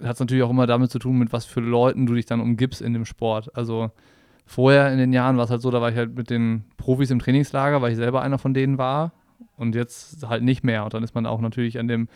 [0.00, 2.40] hat es natürlich auch immer damit zu tun, mit was für Leuten du dich dann
[2.40, 3.56] umgibst in dem Sport.
[3.56, 3.90] Also
[4.48, 7.10] vorher in den Jahren war es halt so, da war ich halt mit den Profis
[7.10, 9.12] im Trainingslager, weil ich selber einer von denen war.
[9.56, 10.84] Und jetzt halt nicht mehr.
[10.84, 12.08] Und dann ist man auch natürlich an dem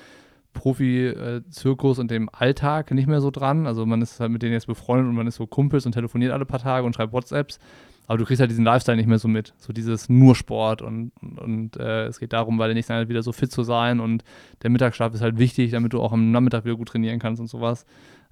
[0.54, 3.66] Profi-Zirkus und dem Alltag nicht mehr so dran.
[3.66, 6.32] Also man ist halt mit denen jetzt befreundet und man ist so Kumpels und telefoniert
[6.32, 7.58] alle paar Tage und schreibt WhatsApps.
[8.06, 9.54] Aber du kriegst halt diesen Lifestyle nicht mehr so mit.
[9.58, 13.08] So dieses nur Sport und, und, und äh, es geht darum, bei der nächsten Einheit
[13.08, 14.24] wieder so fit zu sein und
[14.62, 17.48] der Mittagsschlaf ist halt wichtig, damit du auch am Nachmittag wieder gut trainieren kannst und
[17.48, 17.86] sowas.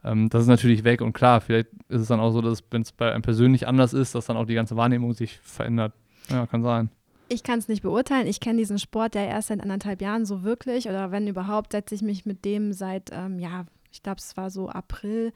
[0.04, 2.82] Ähm, das ist natürlich weg und klar, vielleicht ist es dann auch so, dass wenn
[2.82, 5.92] es bei einem persönlich anders ist, dass dann auch die ganze Wahrnehmung sich verändert.
[6.28, 6.90] Ja, kann sein.
[7.28, 8.26] Ich kann es nicht beurteilen.
[8.26, 10.88] Ich kenne diesen Sport ja erst seit anderthalb Jahren so wirklich.
[10.88, 14.50] Oder wenn überhaupt, setze ich mich mit dem seit, ähm, ja, ich glaube, es war
[14.50, 15.32] so April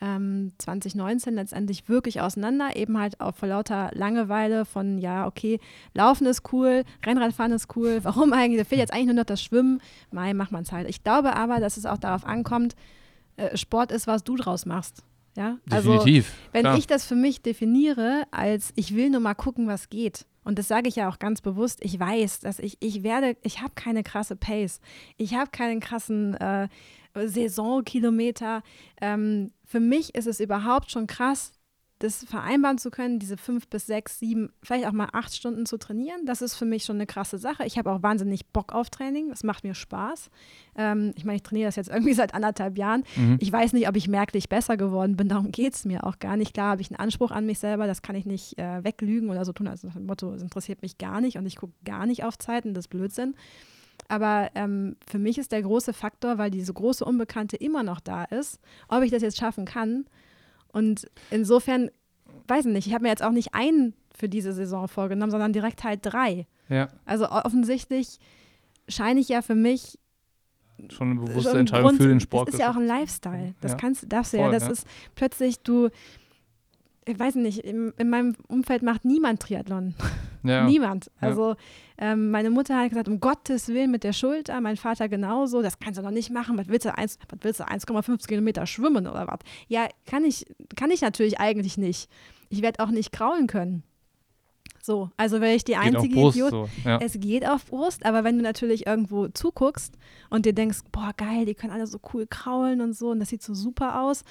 [0.00, 2.74] ähm, 2019 letztendlich wirklich auseinander.
[2.74, 5.60] Eben halt auch vor lauter Langeweile von, ja, okay,
[5.94, 8.00] Laufen ist cool, Rennradfahren ist cool.
[8.02, 8.58] Warum eigentlich?
[8.58, 9.80] Da fehlt jetzt eigentlich nur noch das Schwimmen.
[10.10, 10.88] Mai, macht man es halt.
[10.88, 12.74] Ich glaube aber, dass es auch darauf ankommt,
[13.36, 15.02] äh, Sport ist, was du draus machst.
[15.36, 15.58] Ja?
[15.66, 16.28] Definitiv.
[16.28, 16.78] Also, wenn klar.
[16.78, 20.68] ich das für mich definiere, als ich will nur mal gucken, was geht und das
[20.68, 24.04] sage ich ja auch ganz bewusst, ich weiß, dass ich, ich werde, ich habe keine
[24.04, 24.80] krasse Pace.
[25.16, 26.68] Ich habe keinen krassen äh,
[27.14, 28.62] Saisonkilometer.
[29.00, 31.50] Ähm, für mich ist es überhaupt schon krass,
[31.98, 35.78] das vereinbaren zu können, diese fünf bis sechs, sieben, vielleicht auch mal acht Stunden zu
[35.78, 37.64] trainieren, das ist für mich schon eine krasse Sache.
[37.64, 39.30] Ich habe auch wahnsinnig Bock auf Training.
[39.30, 40.30] Das macht mir Spaß.
[40.76, 43.04] Ähm, ich meine, ich trainiere das jetzt irgendwie seit anderthalb Jahren.
[43.16, 43.38] Mhm.
[43.40, 45.28] Ich weiß nicht, ob ich merklich besser geworden bin.
[45.28, 46.52] Darum geht es mir auch gar nicht.
[46.52, 47.86] Klar habe ich einen Anspruch an mich selber.
[47.86, 49.66] Das kann ich nicht äh, weglügen oder so tun.
[49.66, 52.74] Also das Motto, es interessiert mich gar nicht und ich gucke gar nicht auf Zeiten.
[52.74, 53.34] Das ist Blödsinn.
[54.08, 58.24] Aber ähm, für mich ist der große Faktor, weil diese große Unbekannte immer noch da
[58.24, 60.04] ist, ob ich das jetzt schaffen kann
[60.76, 61.90] und insofern,
[62.48, 65.54] weiß ich nicht, ich habe mir jetzt auch nicht einen für diese Saison vorgenommen, sondern
[65.54, 66.46] direkt halt drei.
[66.68, 66.88] Ja.
[67.06, 68.18] Also offensichtlich
[68.86, 69.98] scheine ich ja für mich
[70.90, 72.48] schon eine bewusste schon Entscheidung Grund, für den Sport.
[72.48, 73.54] Das ist ja auch ein Lifestyle.
[73.62, 73.78] Das ja.
[73.78, 74.52] kannst, darfst du Voll, ja.
[74.52, 74.72] Das ja.
[74.72, 75.88] ist plötzlich du,
[77.06, 79.94] ich weiß nicht, in, in meinem Umfeld macht niemand Triathlon.
[80.48, 80.64] Ja.
[80.64, 81.10] Niemand.
[81.20, 81.56] Also
[81.98, 85.78] ähm, meine Mutter hat gesagt, um Gottes Willen mit der Schulter, mein Vater genauso, das
[85.78, 86.58] kannst du doch nicht machen.
[86.58, 89.38] Was willst du, 1,5 Kilometer schwimmen oder was?
[89.68, 90.44] Ja, kann ich,
[90.76, 92.10] kann ich natürlich eigentlich nicht.
[92.48, 93.82] Ich werde auch nicht kraulen können.
[94.86, 96.50] So, also wäre ich die geht einzige Brust, Idiot.
[96.50, 96.98] So, ja.
[97.00, 99.98] Es geht auf Brust, aber wenn du natürlich irgendwo zuguckst
[100.30, 103.30] und dir denkst, boah, geil, die können alle so cool kraulen und so und das
[103.30, 104.22] sieht so super aus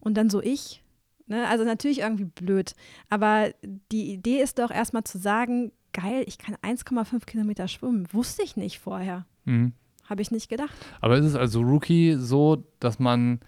[0.00, 0.82] und dann so ich,
[1.28, 1.46] Ne?
[1.46, 2.74] Also natürlich irgendwie blöd.
[3.08, 3.50] Aber
[3.92, 8.06] die Idee ist doch erstmal zu sagen, geil, ich kann 1,5 Kilometer schwimmen.
[8.12, 9.26] Wusste ich nicht vorher.
[9.44, 9.72] Mhm.
[10.08, 10.74] Habe ich nicht gedacht.
[11.00, 13.40] Aber ist es also Rookie so, dass man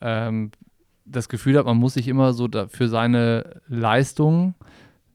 [0.00, 0.50] ähm,
[1.04, 4.54] das Gefühl hat, man muss sich immer so für seine Leistung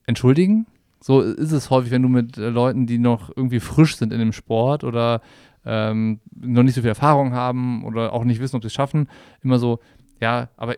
[0.06, 0.68] entschuldigen?
[1.02, 4.20] So ist es häufig, wenn du mit äh, Leuten, die noch irgendwie frisch sind in
[4.20, 5.22] dem Sport oder
[5.66, 9.10] ähm, noch nicht so viel Erfahrung haben oder auch nicht wissen, ob sie es schaffen,
[9.44, 9.80] immer so,
[10.22, 10.76] ja, aber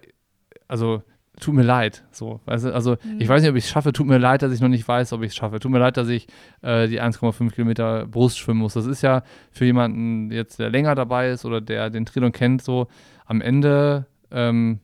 [0.68, 1.04] also
[1.40, 2.04] tut mir leid.
[2.12, 2.52] So, du?
[2.74, 3.20] Also mhm.
[3.20, 5.14] ich weiß nicht, ob ich es schaffe, tut mir leid, dass ich noch nicht weiß,
[5.14, 5.60] ob ich es schaffe.
[5.60, 6.28] Tut mir leid, dass ich
[6.62, 8.74] äh, die 1,5 Kilometer Brust schwimmen muss.
[8.74, 12.62] Das ist ja für jemanden jetzt, der länger dabei ist oder der den Triathlon kennt,
[12.62, 12.88] so
[13.26, 14.80] am Ende ähm,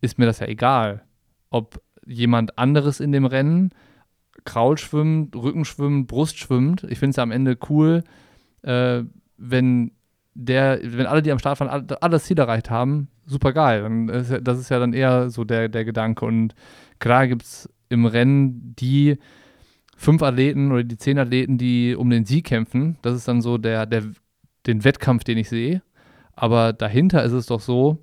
[0.00, 1.02] ist mir das ja egal,
[1.50, 3.70] ob jemand anderes in dem Rennen
[4.44, 6.84] Kraul schwimmt, Rücken schwimmt, Brust schwimmt.
[6.84, 8.02] Ich finde es ja am Ende cool,
[8.62, 9.02] äh,
[9.36, 9.92] wenn
[10.34, 14.08] der, wenn alle, die am Start fahren, alles Ziel erreicht haben, super geil.
[14.42, 16.24] Das ist ja dann eher so der, der Gedanke.
[16.24, 16.54] Und
[16.98, 19.18] klar gibt es im Rennen die
[19.96, 22.96] fünf Athleten oder die zehn Athleten, die um den Sieg kämpfen.
[23.02, 24.04] Das ist dann so der, der,
[24.66, 25.82] den Wettkampf, den ich sehe.
[26.34, 27.98] Aber dahinter ist es doch so,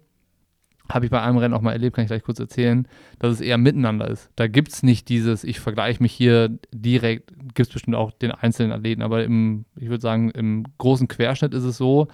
[0.92, 2.88] habe ich bei einem Rennen auch mal erlebt, kann ich gleich kurz erzählen,
[3.20, 4.32] dass es eher miteinander ist.
[4.36, 8.32] Da gibt es nicht dieses, ich vergleiche mich hier direkt, gibt es bestimmt auch den
[8.32, 12.08] einzelnen Athleten, aber im, ich würde sagen, im großen Querschnitt ist es so,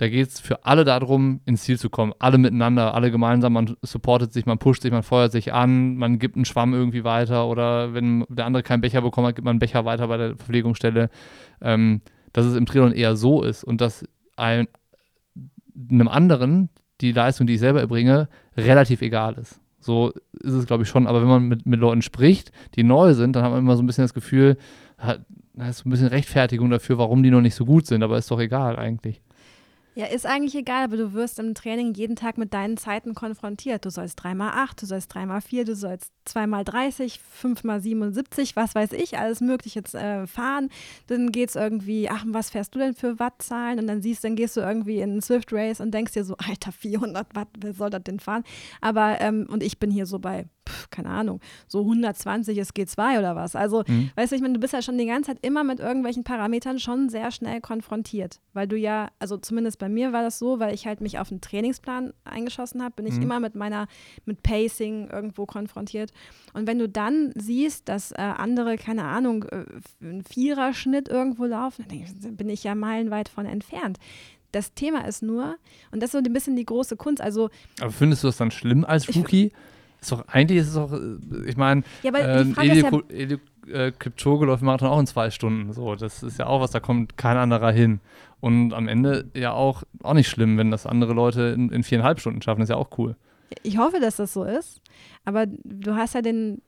[0.00, 2.14] da geht es für alle darum, ins Ziel zu kommen.
[2.18, 3.52] Alle miteinander, alle gemeinsam.
[3.52, 7.04] Man supportet sich, man pusht sich, man feuert sich an, man gibt einen Schwamm irgendwie
[7.04, 10.16] weiter oder wenn der andere keinen Becher bekommen hat, gibt man einen Becher weiter bei
[10.16, 11.10] der Verpflegungsstelle.
[11.60, 12.00] Ähm,
[12.32, 14.68] dass es im Triathlon eher so ist und dass ein,
[15.90, 16.70] einem anderen
[17.02, 19.60] die Leistung, die ich selber erbringe, relativ egal ist.
[19.80, 21.08] So ist es, glaube ich, schon.
[21.08, 23.82] Aber wenn man mit, mit Leuten spricht, die neu sind, dann hat man immer so
[23.82, 24.56] ein bisschen das Gefühl,
[24.96, 28.02] da ist so ein bisschen Rechtfertigung dafür, warum die noch nicht so gut sind.
[28.02, 29.20] Aber ist doch egal eigentlich.
[30.00, 33.84] Ja, ist eigentlich egal, aber du wirst im Training jeden Tag mit deinen Zeiten konfrontiert.
[33.84, 39.80] Du sollst 3x8, du sollst 3x4, du sollst 2x30, 5x77, was weiß ich, alles Mögliche
[39.92, 40.70] äh, fahren.
[41.08, 43.78] Dann geht es irgendwie, ach, was fährst du denn für Wattzahlen?
[43.78, 46.34] Und dann siehst, dann gehst du irgendwie in einen Swift Race und denkst dir so,
[46.38, 48.44] Alter, 400 Watt, wer soll das denn fahren?
[48.80, 50.46] Aber, ähm, und ich bin hier so bei
[50.90, 53.56] keine Ahnung, so 120 ist G2 oder was.
[53.56, 54.10] Also, mhm.
[54.16, 56.78] weißt du, ich meine, du bist ja schon die ganze Zeit immer mit irgendwelchen Parametern
[56.78, 60.74] schon sehr schnell konfrontiert, weil du ja, also zumindest bei mir war das so, weil
[60.74, 63.22] ich halt mich auf einen Trainingsplan eingeschossen habe, bin ich mhm.
[63.22, 63.86] immer mit meiner,
[64.24, 66.12] mit Pacing irgendwo konfrontiert.
[66.52, 69.64] Und wenn du dann siehst, dass äh, andere, keine Ahnung, äh,
[70.02, 71.84] einen Viererschnitt irgendwo laufen,
[72.22, 73.98] dann bin ich ja meilenweit von entfernt.
[74.52, 75.56] Das Thema ist nur,
[75.92, 77.50] und das ist so ein bisschen die große Kunst, also.
[77.80, 79.52] Aber findest du das dann schlimm als Rookie?
[80.00, 83.38] Ist doch, eigentlich ist es auch, äh, ich meine, ja, ähm, Eli, ja Eli
[83.70, 85.72] äh, Kipchoge läuft Marathon auch in zwei Stunden.
[85.72, 88.00] So, das ist ja auch was, da kommt kein anderer hin.
[88.40, 92.20] Und am Ende ja auch, auch nicht schlimm, wenn das andere Leute in, in viereinhalb
[92.20, 93.16] Stunden schaffen, das ist ja auch cool.
[93.62, 94.80] Ich hoffe, dass das so ist.
[95.24, 96.62] Aber du hast ja den,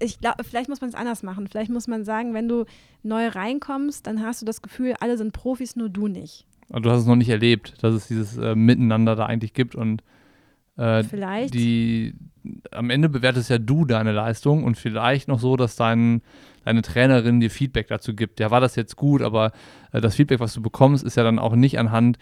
[0.00, 1.46] ich glaube, vielleicht muss man es anders machen.
[1.46, 2.64] Vielleicht muss man sagen, wenn du
[3.02, 6.46] neu reinkommst, dann hast du das Gefühl, alle sind Profis, nur du nicht.
[6.70, 9.74] Aber du hast es noch nicht erlebt, dass es dieses äh, Miteinander da eigentlich gibt
[9.74, 10.02] und
[10.78, 11.54] äh, vielleicht.
[11.54, 12.14] Die,
[12.70, 16.22] am Ende bewertest ja du deine Leistung und vielleicht noch so, dass dein,
[16.64, 18.40] deine Trainerin dir Feedback dazu gibt.
[18.40, 19.52] Ja, war das jetzt gut, aber
[19.92, 22.18] äh, das Feedback, was du bekommst, ist ja dann auch nicht anhand,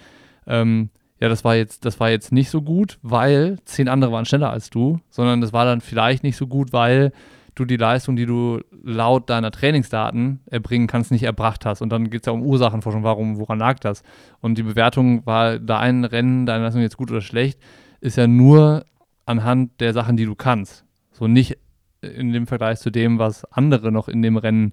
[0.46, 0.90] ähm,
[1.20, 4.50] ja, das war jetzt, das war jetzt nicht so gut, weil zehn andere waren schneller
[4.50, 7.12] als du, sondern das war dann vielleicht nicht so gut, weil
[7.54, 11.80] du die Leistung, die du laut deiner Trainingsdaten erbringen kannst, nicht erbracht hast.
[11.80, 14.02] Und dann geht es ja um Ursachenforschung, warum, woran lag das?
[14.42, 17.58] Und die Bewertung war dein Rennen, deine Leistung jetzt gut oder schlecht,
[18.00, 18.84] ist ja nur
[19.24, 20.84] anhand der Sachen, die du kannst.
[21.12, 21.58] So nicht
[22.00, 24.72] in dem Vergleich zu dem, was andere noch in dem Rennen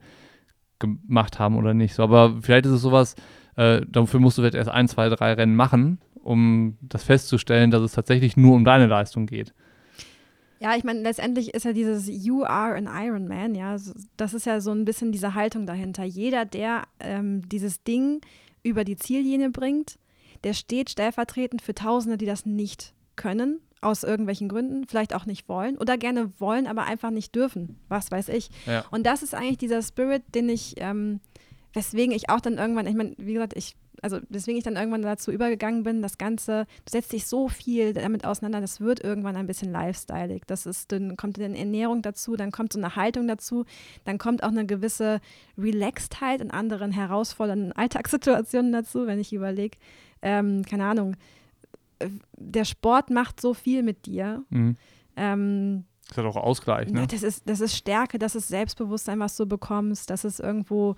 [0.80, 1.95] gemacht haben oder nicht.
[1.95, 3.15] So, aber vielleicht ist es sowas,
[3.55, 7.82] äh, dafür musst du vielleicht erst ein, zwei, drei Rennen machen, um das festzustellen, dass
[7.82, 9.53] es tatsächlich nur um deine Leistung geht.
[10.59, 13.76] Ja, ich meine, letztendlich ist ja dieses You are an Iron Man, ja,
[14.15, 16.05] das ist ja so ein bisschen diese Haltung dahinter.
[16.05, 18.21] Jeder, der ähm, dieses Ding
[18.63, 19.99] über die Ziellinie bringt,
[20.45, 25.47] der steht stellvertretend für Tausende, die das nicht können, aus irgendwelchen Gründen, vielleicht auch nicht
[25.49, 28.49] wollen oder gerne wollen, aber einfach nicht dürfen, was weiß ich.
[28.66, 28.86] Ja.
[28.91, 31.20] Und das ist eigentlich dieser Spirit, den ich, ähm,
[31.74, 35.01] weswegen ich auch dann irgendwann, ich meine, wie gesagt, ich, also deswegen ich dann irgendwann
[35.01, 39.38] dazu übergegangen bin, das Ganze, du setzt dich so viel damit auseinander, das wird irgendwann
[39.38, 40.45] ein bisschen lifestyleig.
[40.47, 43.66] Das ist, dann kommt eine Ernährung dazu, dann kommt so eine Haltung dazu,
[44.03, 45.22] dann kommt auch eine gewisse
[45.57, 49.78] Relaxedheit in anderen herausfordernden Alltagssituationen dazu, wenn ich überlege,
[50.22, 51.16] ähm, keine Ahnung,
[52.38, 54.43] der Sport macht so viel mit dir.
[54.49, 54.78] Mhm.
[55.16, 57.08] Ähm, das hat auch Ausgleich, ne?
[57.08, 60.10] Das ist, das ist Stärke, das ist Selbstbewusstsein, was du bekommst.
[60.10, 60.95] Das ist irgendwo,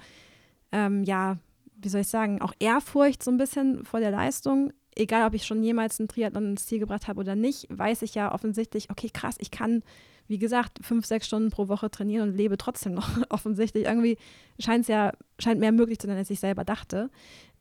[0.72, 1.38] ähm, ja,
[1.78, 4.74] wie soll ich sagen, auch Ehrfurcht so ein bisschen vor der Leistung.
[4.96, 8.16] Egal, ob ich schon jemals einen Triathlon ins Ziel gebracht habe oder nicht, weiß ich
[8.16, 9.84] ja offensichtlich, okay, krass, ich kann,
[10.28, 13.86] wie gesagt, fünf, sechs Stunden pro Woche trainieren und lebe trotzdem noch offensichtlich.
[13.86, 14.18] Irgendwie
[14.60, 17.10] scheint es ja, scheint mehr möglich zu sein, als ich selber dachte.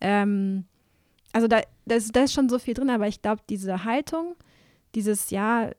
[0.00, 0.64] Ähm,
[1.34, 4.36] also da, da, ist, da ist schon so viel drin, aber ich glaube, diese Haltung,
[4.94, 5.70] dieses, ja,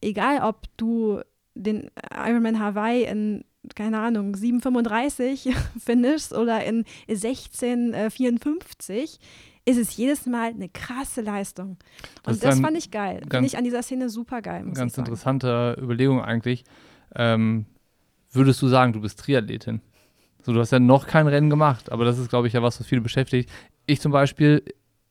[0.00, 1.20] egal ob du
[1.54, 3.44] den Ironman Hawaii in,
[3.74, 5.52] keine Ahnung, 7,35
[5.84, 9.06] finishst oder in 16,54, äh,
[9.64, 11.78] ist es jedes Mal eine krasse Leistung.
[12.24, 13.22] Und das, das fand ich geil.
[13.28, 14.64] Finde ich an dieser Szene super geil.
[14.72, 16.64] Ganz interessante Überlegung eigentlich.
[17.16, 17.66] Ähm,
[18.30, 19.80] würdest du sagen, du bist Triathletin?
[20.44, 22.78] So, du hast ja noch kein Rennen gemacht, aber das ist, glaube ich, ja was,
[22.78, 23.50] was viele beschäftigt.
[23.86, 24.64] Ich zum Beispiel,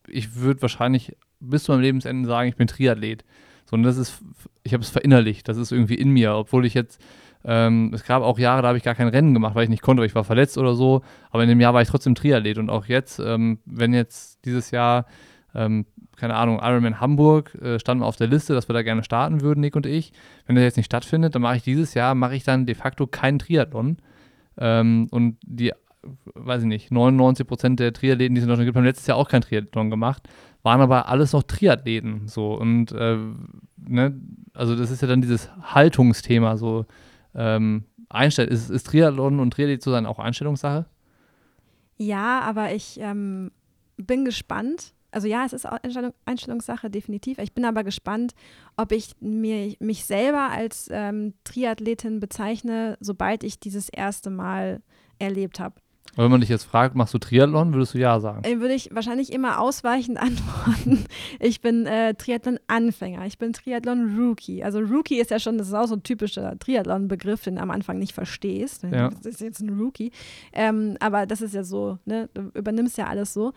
[0.08, 3.24] ich würde wahrscheinlich bis zu meinem Lebensende sagen, ich bin Triathlet.
[3.64, 4.22] Sondern das ist,
[4.64, 7.00] ich habe es verinnerlicht, das ist irgendwie in mir, obwohl ich jetzt,
[7.44, 9.82] ähm, es gab auch Jahre, da habe ich gar kein Rennen gemacht, weil ich nicht
[9.82, 12.58] konnte, weil ich war verletzt oder so, aber in dem Jahr war ich trotzdem Triathlet
[12.58, 15.06] und auch jetzt, ähm, wenn jetzt dieses Jahr,
[15.54, 15.86] ähm,
[16.16, 19.60] keine Ahnung, Ironman Hamburg äh, standen auf der Liste, dass wir da gerne starten würden,
[19.60, 20.12] Nick und ich.
[20.46, 23.06] Wenn das jetzt nicht stattfindet, dann mache ich dieses Jahr, mache ich dann de facto
[23.06, 23.96] keinen Triathlon.
[24.58, 25.72] Ähm, und die
[26.34, 29.16] weiß ich nicht, 99 Prozent der Triathleten, die es in Deutschland gibt, haben letztes Jahr
[29.16, 30.28] auch kein Triathlon gemacht,
[30.62, 32.28] waren aber alles noch Triathleten.
[32.28, 33.18] So und äh,
[33.76, 34.20] ne,
[34.54, 36.86] also das ist ja dann dieses Haltungsthema, so
[37.34, 40.86] ähm, Einstell ist, ist Triathlon und Triathlet zu sein auch Einstellungssache?
[41.96, 43.50] Ja, aber ich ähm,
[43.96, 44.92] bin gespannt.
[45.10, 47.38] Also ja, es ist Einstellung, Einstellungssache, definitiv.
[47.38, 48.32] Ich bin aber gespannt,
[48.76, 54.82] ob ich mir, mich selber als ähm, Triathletin bezeichne, sobald ich dieses erste Mal
[55.18, 55.81] erlebt habe.
[56.14, 58.44] Aber wenn man dich jetzt fragt, machst du Triathlon, würdest du ja sagen?
[58.44, 61.06] Äh, würde ich wahrscheinlich immer ausweichend antworten.
[61.40, 64.62] Ich bin äh, Triathlon-Anfänger, ich bin Triathlon-Rookie.
[64.62, 67.70] Also Rookie ist ja schon, das ist auch so ein typischer Triathlon-Begriff, den du am
[67.70, 68.82] Anfang nicht verstehst.
[68.82, 69.08] Ja.
[69.08, 70.12] Das ist jetzt ein Rookie.
[70.52, 72.28] Ähm, aber das ist ja so, ne?
[72.34, 73.54] du übernimmst ja alles so.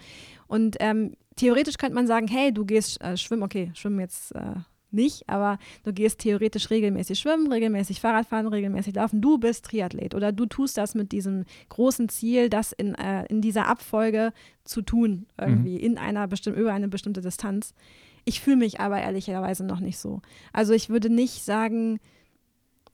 [0.48, 4.56] Und ähm, theoretisch könnte man sagen, hey, du gehst äh, schwimmen, okay, schwimmen jetzt äh,
[4.96, 9.22] nicht, aber du gehst theoretisch regelmäßig schwimmen, regelmäßig Fahrrad fahren, regelmäßig laufen.
[9.22, 13.42] Du bist Triathlet oder du tust das mit diesem großen Ziel, das in, äh, in
[13.42, 14.34] dieser Abfolge
[14.64, 15.84] zu tun, irgendwie mhm.
[15.86, 17.74] in einer bestimmten, über eine bestimmte Distanz.
[18.24, 20.22] Ich fühle mich aber ehrlicherweise noch nicht so.
[20.52, 22.00] Also ich würde nicht sagen,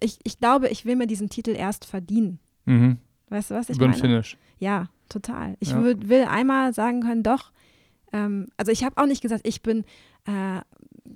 [0.02, 2.39] ich, ich glaube, ich will mir diesen Titel erst verdienen.
[2.66, 2.97] Mhm.
[3.30, 3.99] Weißt du, was ich Über meine?
[3.99, 4.38] Finish.
[4.60, 5.56] Ja, total.
[5.60, 5.82] Ich Ja.
[5.82, 7.52] würd, will einmal sagen können, doch,
[8.12, 9.86] ähm, also ich habe auch nicht gesagt, ich bin,
[10.26, 10.60] äh,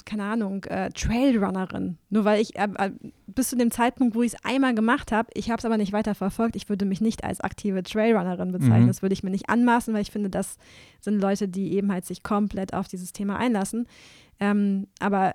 [0.05, 1.97] keine Ahnung, äh, Trailrunnerin.
[2.09, 2.91] Nur weil ich, äh, äh,
[3.27, 5.93] bis zu dem Zeitpunkt, wo ich es einmal gemacht habe, ich habe es aber nicht
[5.93, 8.83] weiter verfolgt, ich würde mich nicht als aktive Trailrunnerin bezeichnen.
[8.83, 8.87] Mhm.
[8.87, 10.57] Das würde ich mir nicht anmaßen, weil ich finde, das
[10.99, 13.87] sind Leute, die eben halt sich komplett auf dieses Thema einlassen.
[14.39, 15.33] Ähm, aber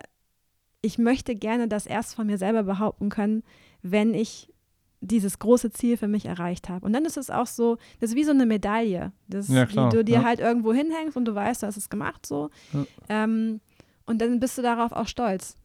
[0.82, 3.42] ich möchte gerne das erst von mir selber behaupten können,
[3.82, 4.52] wenn ich
[5.00, 6.84] dieses große Ziel für mich erreicht habe.
[6.84, 9.88] Und dann ist es auch so, das ist wie so eine Medaille, das, Ja, klar,
[9.88, 10.24] die du dir ja.
[10.24, 12.50] halt irgendwo hinhängst und du weißt, du hast es gemacht so.
[12.72, 12.84] Ja.
[13.08, 13.60] Ähm,
[14.10, 15.56] und dann bist du darauf auch stolz.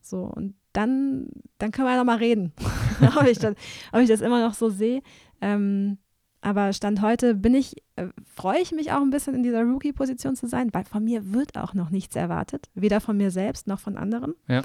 [0.00, 1.28] So, und dann,
[1.58, 2.52] dann können wir ja noch mal reden,
[3.16, 3.54] ob, ich das,
[3.92, 5.02] ob ich das immer noch so sehe.
[5.40, 5.98] Ähm,
[6.40, 10.36] aber Stand heute bin ich, äh, freue ich mich auch ein bisschen in dieser Rookie-Position
[10.36, 13.80] zu sein, weil von mir wird auch noch nichts erwartet, weder von mir selbst noch
[13.80, 14.34] von anderen.
[14.46, 14.62] Ja.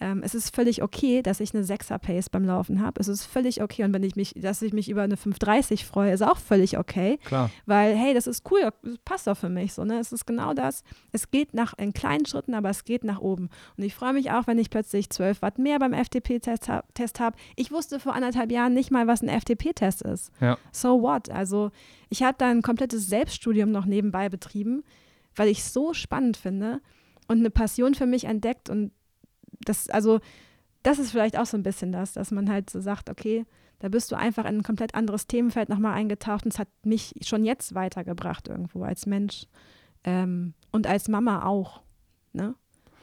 [0.00, 2.98] Ähm, es ist völlig okay, dass ich eine 6er-Pace beim Laufen habe.
[2.98, 3.84] Es ist völlig okay.
[3.84, 7.18] Und wenn ich mich, dass ich mich über eine 5,30 freue, ist auch völlig okay.
[7.24, 7.50] Klar.
[7.66, 9.98] Weil, hey, das ist cool, das passt doch für mich so, ne?
[9.98, 10.82] Es ist genau das.
[11.12, 13.50] Es geht nach in kleinen Schritten, aber es geht nach oben.
[13.76, 17.20] Und ich freue mich auch, wenn ich plötzlich 12 Watt mehr beim FTP-Test hab, Test
[17.20, 17.36] habe.
[17.56, 20.32] Ich wusste vor anderthalb Jahren nicht mal, was ein FTP-Test ist.
[20.40, 20.56] Ja.
[20.72, 21.30] So what?
[21.30, 21.72] Also,
[22.08, 24.82] ich habe da ein komplettes Selbststudium noch nebenbei betrieben,
[25.36, 26.80] weil ich es so spannend finde
[27.28, 28.92] und eine Passion für mich entdeckt und
[29.64, 30.20] das, also,
[30.82, 33.44] das ist vielleicht auch so ein bisschen das, dass man halt so sagt, okay,
[33.80, 37.14] da bist du einfach in ein komplett anderes Themenfeld nochmal eingetaucht und es hat mich
[37.22, 39.46] schon jetzt weitergebracht irgendwo als Mensch
[40.04, 41.82] ähm, und als Mama auch.
[42.32, 42.54] Ne?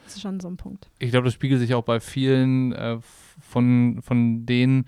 [0.04, 0.88] Das ist schon so ein Punkt.
[0.98, 2.98] Ich glaube, das spiegelt sich auch bei vielen äh,
[3.40, 4.86] von, von denen,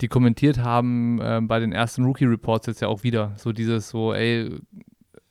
[0.00, 3.34] die kommentiert haben, äh, bei den ersten Rookie-Reports jetzt ja auch wieder.
[3.36, 4.50] So dieses so, ey,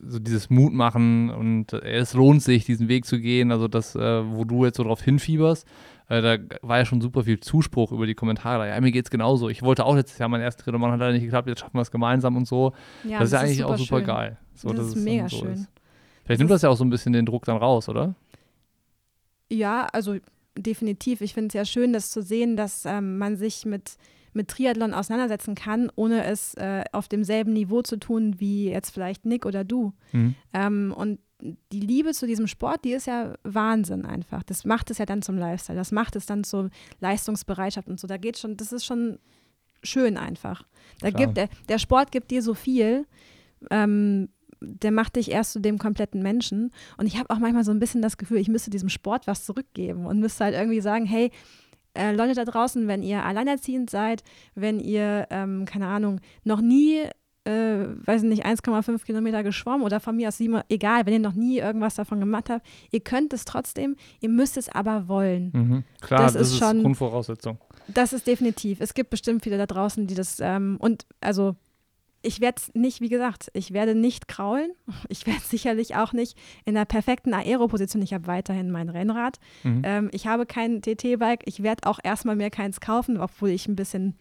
[0.08, 3.52] so dieses Mut machen und äh, es lohnt sich, diesen Weg zu gehen.
[3.52, 5.68] Also das, äh, wo du jetzt so drauf hinfieberst,
[6.08, 8.70] äh, da war ja schon super viel Zuspruch über die Kommentare.
[8.70, 9.50] Ja, mir geht's genauso.
[9.50, 11.82] Ich wollte auch letztes Jahr meinen ersten machen, hat leider nicht geklappt, jetzt schaffen wir
[11.82, 12.74] es gemeinsam und so.
[13.04, 14.06] Ja, das ist ja eigentlich auch super super schön.
[14.08, 14.38] geil.
[14.54, 15.54] So, Das ist es mega so schön.
[15.54, 15.70] Ist.
[16.24, 18.16] Vielleicht nimmt das ja auch so ein bisschen den Druck dann raus, oder?
[19.50, 20.18] Ja, also
[20.58, 21.22] definitiv.
[21.22, 23.98] Ich finde es ja schön, das zu sehen, dass ähm, man sich mit,
[24.36, 29.26] mit Triathlon auseinandersetzen kann, ohne es äh, auf demselben Niveau zu tun wie jetzt vielleicht
[29.26, 29.94] Nick oder du.
[30.12, 30.36] Mhm.
[30.54, 31.20] Ähm, und
[31.72, 34.44] die Liebe zu diesem Sport, die ist ja Wahnsinn einfach.
[34.44, 35.78] Das macht es ja dann zum Lifestyle.
[35.78, 36.70] Das macht es dann zur
[37.00, 38.08] Leistungsbereitschaft und so.
[38.08, 39.20] Da geht schon, das ist schon
[39.84, 40.64] schön einfach.
[41.00, 41.24] Da Klar.
[41.24, 43.06] gibt der, der Sport gibt dir so viel.
[43.70, 44.30] Ähm,
[44.62, 46.72] der macht dich erst zu dem kompletten Menschen.
[46.98, 49.46] Und ich habe auch manchmal so ein bisschen das Gefühl, ich müsste diesem Sport was
[49.46, 51.32] zurückgeben und müsste halt irgendwie sagen, hey,
[51.96, 54.24] äh, Leute da draußen, wenn ihr alleinerziehend seid,
[54.56, 57.02] wenn ihr, ähm, keine Ahnung, noch nie,
[57.46, 61.34] äh, weiß nicht, 1,5 Kilometer geschwommen oder von mir aus sieben, egal, wenn ihr noch
[61.36, 65.52] nie irgendwas davon gemacht habt, ihr könnt es trotzdem, ihr müsst es aber wollen.
[65.54, 65.84] Mhm.
[66.02, 67.58] Klar, Das das, ist schon- Grundvoraussetzung.
[67.88, 68.82] Das ist definitiv.
[68.82, 71.56] Es gibt bestimmt viele da draußen, die das, ähm, und also
[72.26, 74.72] ich werde nicht, wie gesagt, ich werde nicht kraulen.
[75.10, 78.02] Ich werde sicherlich auch nicht in der perfekten Aero-Position.
[78.02, 79.40] Ich habe weiterhin mein Rennrad.
[79.64, 79.82] Mhm.
[79.86, 81.44] Ähm, ich habe kein TT-Bike.
[81.46, 84.16] Ich werde auch erstmal mir keins kaufen, obwohl ich ein bisschen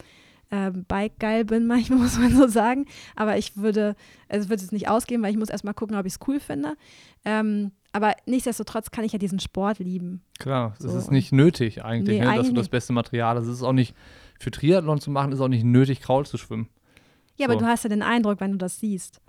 [0.51, 2.87] äh, Bike-geil bin, manchmal muss man so sagen.
[3.17, 3.97] Aber ich würde,
[4.29, 6.77] also würde es nicht ausgeben, weil ich muss erstmal gucken, ob ich es cool finde.
[7.25, 10.21] Ähm, aber nichtsdestotrotz kann ich ja diesen Sport lieben.
[10.41, 12.93] Klar, es So, ist und- nicht nötig eigentlich, Nee, ne, dass eigentlich du das beste
[12.93, 13.47] Material hast.
[13.47, 13.95] Es ist auch nicht,
[14.41, 16.69] für Triathlon zu machen, ist auch nicht nötig, Kraul zu schwimmen.
[17.37, 17.61] Ja, aber So.
[17.61, 19.21] du hast ja den Eindruck, wenn du das siehst.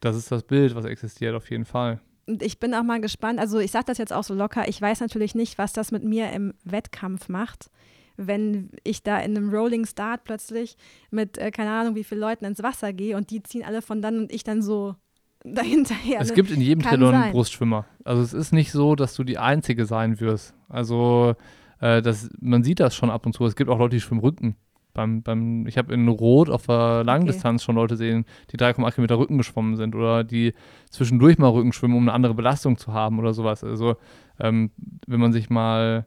[0.00, 2.00] Das ist das Bild, was existiert, auf jeden Fall.
[2.26, 4.80] Und ich bin auch mal gespannt, also ich sage das jetzt auch so locker, ich
[4.80, 7.70] weiß natürlich nicht, was das mit mir im Wettkampf macht,
[8.16, 10.76] wenn ich da in einem Rolling Start plötzlich
[11.10, 14.02] mit, äh, keine Ahnung, wie viele Leuten ins Wasser gehe und die ziehen alle von
[14.02, 14.94] dann und ich dann so
[15.44, 16.20] dahinterher.
[16.20, 16.34] es ne?
[16.34, 17.86] gibt in jedem Triathlon einen Brustschwimmer.
[18.04, 20.54] Also es ist nicht so, dass du die Einzige sein wirst.
[20.68, 21.34] Also
[21.80, 23.44] äh, das, man sieht das schon ab und zu.
[23.46, 24.56] Es gibt auch Leute, die schwimmen Rücken.
[25.00, 29.18] Beim, beim, ich habe in Rot auf der Langdistanz schon Leute sehen, die 3,8 Kilometer
[29.18, 30.52] Rücken geschwommen sind oder die
[30.90, 33.64] zwischendurch mal Rücken schwimmen, um eine andere Belastung zu haben oder sowas.
[33.64, 33.96] Also
[34.38, 34.72] ähm,
[35.06, 36.04] wenn man sich mal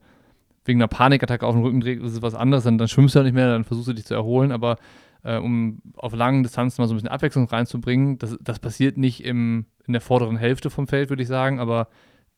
[0.63, 3.19] wegen einer Panikattacke auf den Rücken dreht, ist es was anderes, dann, dann schwimmst du
[3.19, 4.77] ja nicht mehr, dann versuchst du dich zu erholen, aber
[5.23, 8.19] äh, um auf langen Distanzen mal so ein bisschen Abwechslung reinzubringen.
[8.19, 11.87] Das, das passiert nicht im, in der vorderen Hälfte vom Feld, würde ich sagen, aber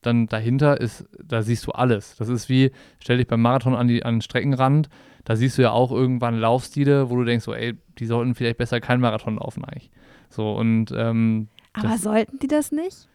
[0.01, 2.15] dann dahinter ist, da siehst du alles.
[2.15, 4.87] Das ist wie, stell dich beim Marathon an, die, an den Streckenrand,
[5.25, 8.57] da siehst du ja auch irgendwann Laufstile, wo du denkst, so, ey, die sollten vielleicht
[8.57, 9.91] besser keinen Marathon laufen eigentlich.
[10.29, 13.09] So und ähm, Aber sollten die das nicht?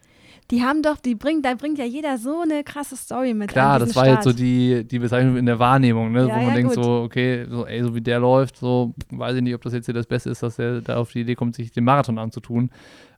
[0.50, 3.50] Die haben doch, die bringt, da bringt ja jeder so eine krasse Story mit.
[3.50, 4.16] Klar, das war Start.
[4.16, 6.26] jetzt so die, die Bezeichnung in der Wahrnehmung, ne?
[6.26, 6.84] Ja, wo man ja, denkt gut.
[6.84, 9.86] so, okay, so, ey, so wie der läuft, so weiß ich nicht, ob das jetzt
[9.86, 12.70] hier das Beste ist, dass er da auf die Idee kommt, sich den Marathon anzutun.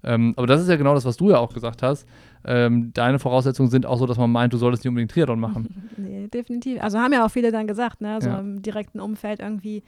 [0.04, 2.06] Ähm, aber das ist ja genau das, was du ja auch gesagt hast.
[2.44, 5.68] Ähm, deine Voraussetzungen sind auch so, dass man meint, du solltest nicht unbedingt Triathlon machen.
[5.96, 6.82] Nee, definitiv.
[6.82, 8.40] Also haben ja auch viele dann gesagt, ne, so Ja.
[8.40, 9.82] im direkten Umfeld irgendwie.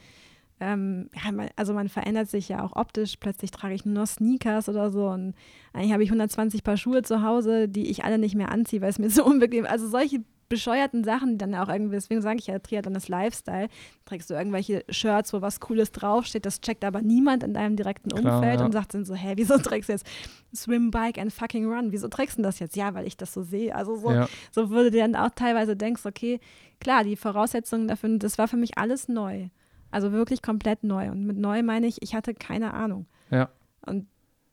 [0.60, 3.16] Ähm, ja, man, also man verändert sich ja auch optisch.
[3.16, 5.34] Plötzlich trage ich nur noch Sneakers oder so und
[5.72, 8.90] eigentlich habe ich 120 Paar Schuhe zu Hause, die ich alle nicht mehr anziehe, weil
[8.90, 10.20] es mir so unbequem Also solche
[10.54, 13.68] bescheuerten Sachen, die dann auch irgendwie, deswegen sage ich ja, Triathlon ist Lifestyle.
[14.04, 18.10] Trägst du irgendwelche Shirts, wo was Cooles draufsteht, das checkt aber niemand in deinem direkten
[18.10, 18.66] Klar, Umfeld ja.
[18.66, 20.06] und sagt dann so, hä, wieso trägst du jetzt
[20.54, 21.92] Swim, Bike and fucking Run?
[21.92, 22.76] Wieso trägst du das jetzt?
[22.76, 23.74] Ja, weil ich das so sehe.
[23.74, 26.40] Also so, Ja, so würde du dann auch teilweise denkst, okay,
[26.80, 29.48] klar, die Voraussetzungen dafür, das war für mich alles neu.
[29.90, 31.10] Also wirklich komplett neu.
[31.10, 33.06] Und mit neu meine ich, ich hatte keine Ahnung.
[33.30, 33.48] ja,
[33.86, 34.06] Und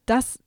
[0.06, 0.40] das,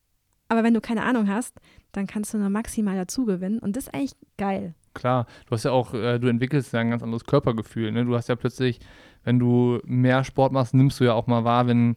[0.49, 1.61] aber wenn du keine Ahnung hast,
[1.93, 3.59] dann kannst du nur maximal dazu gewinnen.
[3.59, 4.75] Und das ist eigentlich geil.
[4.95, 5.27] Klar.
[5.47, 7.93] Du hast ja auch, äh, du entwickelst ja ein ganz anderes Körpergefühl.
[7.93, 8.05] Ne?
[8.05, 8.81] Du hast ja plötzlich,
[9.25, 11.97] wenn du mehr Sport machst, nimmst du ja auch mal wahr, wenn,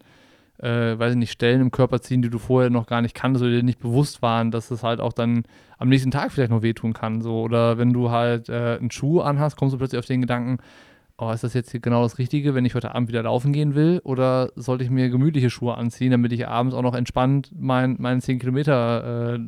[0.58, 3.44] äh, weiß ich nicht, Stellen im Körper ziehen, die du vorher noch gar nicht kanntest
[3.44, 5.44] oder dir nicht bewusst waren, dass es halt auch dann
[5.78, 7.22] am nächsten Tag vielleicht noch wehtun kann.
[7.22, 7.40] So.
[7.40, 10.58] Oder wenn du halt äh, einen Schuh anhast, kommst du plötzlich auf den Gedanken,
[11.18, 13.74] oh, ist das jetzt hier genau das Richtige, wenn ich heute Abend wieder laufen gehen
[13.74, 14.00] will?
[14.04, 18.20] Oder sollte ich mir gemütliche Schuhe anziehen, damit ich abends auch noch entspannt mein, mein
[18.20, 19.38] 10 Kilometer äh,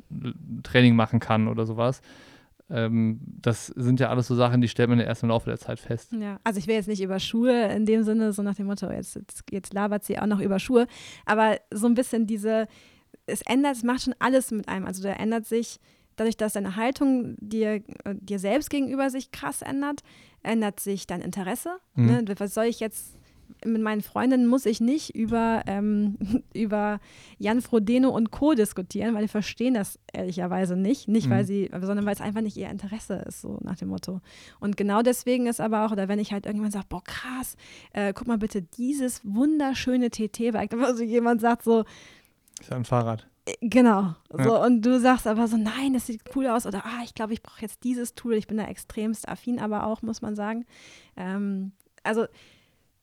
[0.63, 2.03] Training machen kann oder sowas?
[2.71, 5.59] Ähm, das sind ja alles so Sachen, die stellt man ja erst im Laufe der
[5.59, 6.13] Zeit fest.
[6.13, 8.91] Ja, also ich will jetzt nicht über Schuhe in dem Sinne, so nach dem Motto,
[8.91, 10.87] jetzt, jetzt, jetzt labert sie auch noch über Schuhe,
[11.27, 12.69] aber so ein bisschen diese,
[13.27, 14.87] es ändert, es macht schon alles mit einem.
[14.87, 15.81] Also da ändert sich,
[16.17, 20.03] dadurch, dass deine Haltung dir, äh, dir selbst gegenüber sich krass ändert,
[20.43, 21.79] ändert sich dein Interesse.
[21.95, 22.07] Mhm.
[22.07, 22.25] Ne?
[22.39, 23.17] Was soll ich jetzt
[23.65, 26.17] mit meinen Freundinnen muss ich nicht über, ähm,
[26.55, 27.01] über
[27.39, 28.55] Jan Frodeno und Co.
[28.55, 31.09] diskutieren, weil die verstehen das ehrlicherweise nicht.
[31.09, 31.47] Nicht, weil Mhm.
[31.47, 34.21] sie, sondern weil es einfach nicht ihr Interesse ist, so nach dem Motto.
[34.61, 37.57] Und genau deswegen ist aber auch, oder wenn ich halt irgendjemand sage, boah, krass,
[37.93, 41.85] äh, guck mal bitte dieses wunderschöne TT-Bike, wo so jemand sagt so,
[42.61, 43.27] Ist ein Fahrrad.
[43.47, 44.45] äh, genau, Ja.
[44.45, 47.33] so, und du sagst aber so, nein, das sieht cool aus, oder ah, ich glaube,
[47.33, 50.67] ich brauche jetzt dieses Tool, ich bin da extremst affin, aber auch, muss man sagen.
[51.17, 51.73] Ähm,
[52.03, 52.27] also,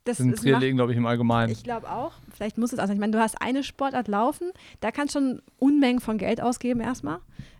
[0.07, 1.51] das sind ist Triathleten, glaube ich, im Allgemeinen.
[1.51, 2.13] ich glaube auch.
[2.33, 5.41] Vielleicht muss es, also ich meine, du hast eine Sportart laufen, da kannst du schon
[5.59, 7.19] Unmengen von Geld ausgeben erstmal,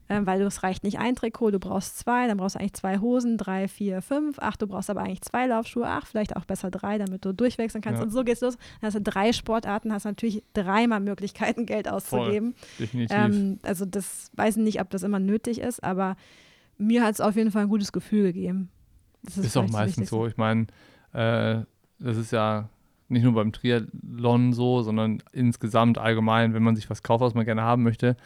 [0.09, 2.73] ähm, weil du es reicht nicht ein Trikot, du brauchst zwei, dann brauchst du eigentlich
[2.73, 6.45] zwei Hosen, drei, vier, fünf, ach, du brauchst aber eigentlich zwei Laufschuhe, ach, vielleicht auch
[6.45, 8.03] besser drei, damit du durchwechseln kannst Ja.
[8.05, 8.55] und so geht's los.
[8.81, 12.55] Dann hast du drei Sportarten, hast natürlich dreimal Möglichkeiten, Geld auszugeben.
[12.79, 13.15] Definitiv.
[13.17, 16.15] Ähm, also das weiß ich nicht, ob das immer nötig ist, aber
[16.77, 18.69] mir hat es auf jeden Fall ein gutes Gefühl gegeben.
[19.23, 20.27] Das ist auch vielleicht das meistens so.
[20.27, 20.67] Ich meine,
[21.11, 21.63] äh,
[21.99, 22.69] das ist ja
[23.09, 27.45] nicht nur beim Triathlon so, sondern insgesamt allgemein, wenn man sich was kauft, was man
[27.45, 28.17] gerne haben möchte,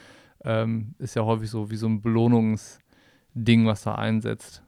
[0.44, 4.64] ähm, ist ja häufig so wie so ein Belohnungsding, was da einsetzt.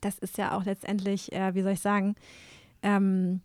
[0.00, 2.16] das ist ja auch letztendlich, äh, wie soll ich sagen,
[2.82, 3.40] ähm,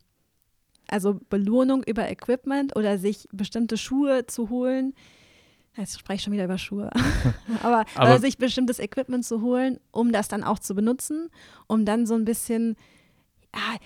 [0.88, 4.94] also Belohnung über Equipment oder sich bestimmte Schuhe zu holen.
[5.76, 6.90] Jetzt spreche ich schon wieder über Schuhe.
[7.64, 11.30] Aber, Aber- oder sich bestimmtes Equipment zu holen, um das dann auch zu benutzen,
[11.68, 12.76] um dann so ein bisschen,
[13.54, 13.78] ah,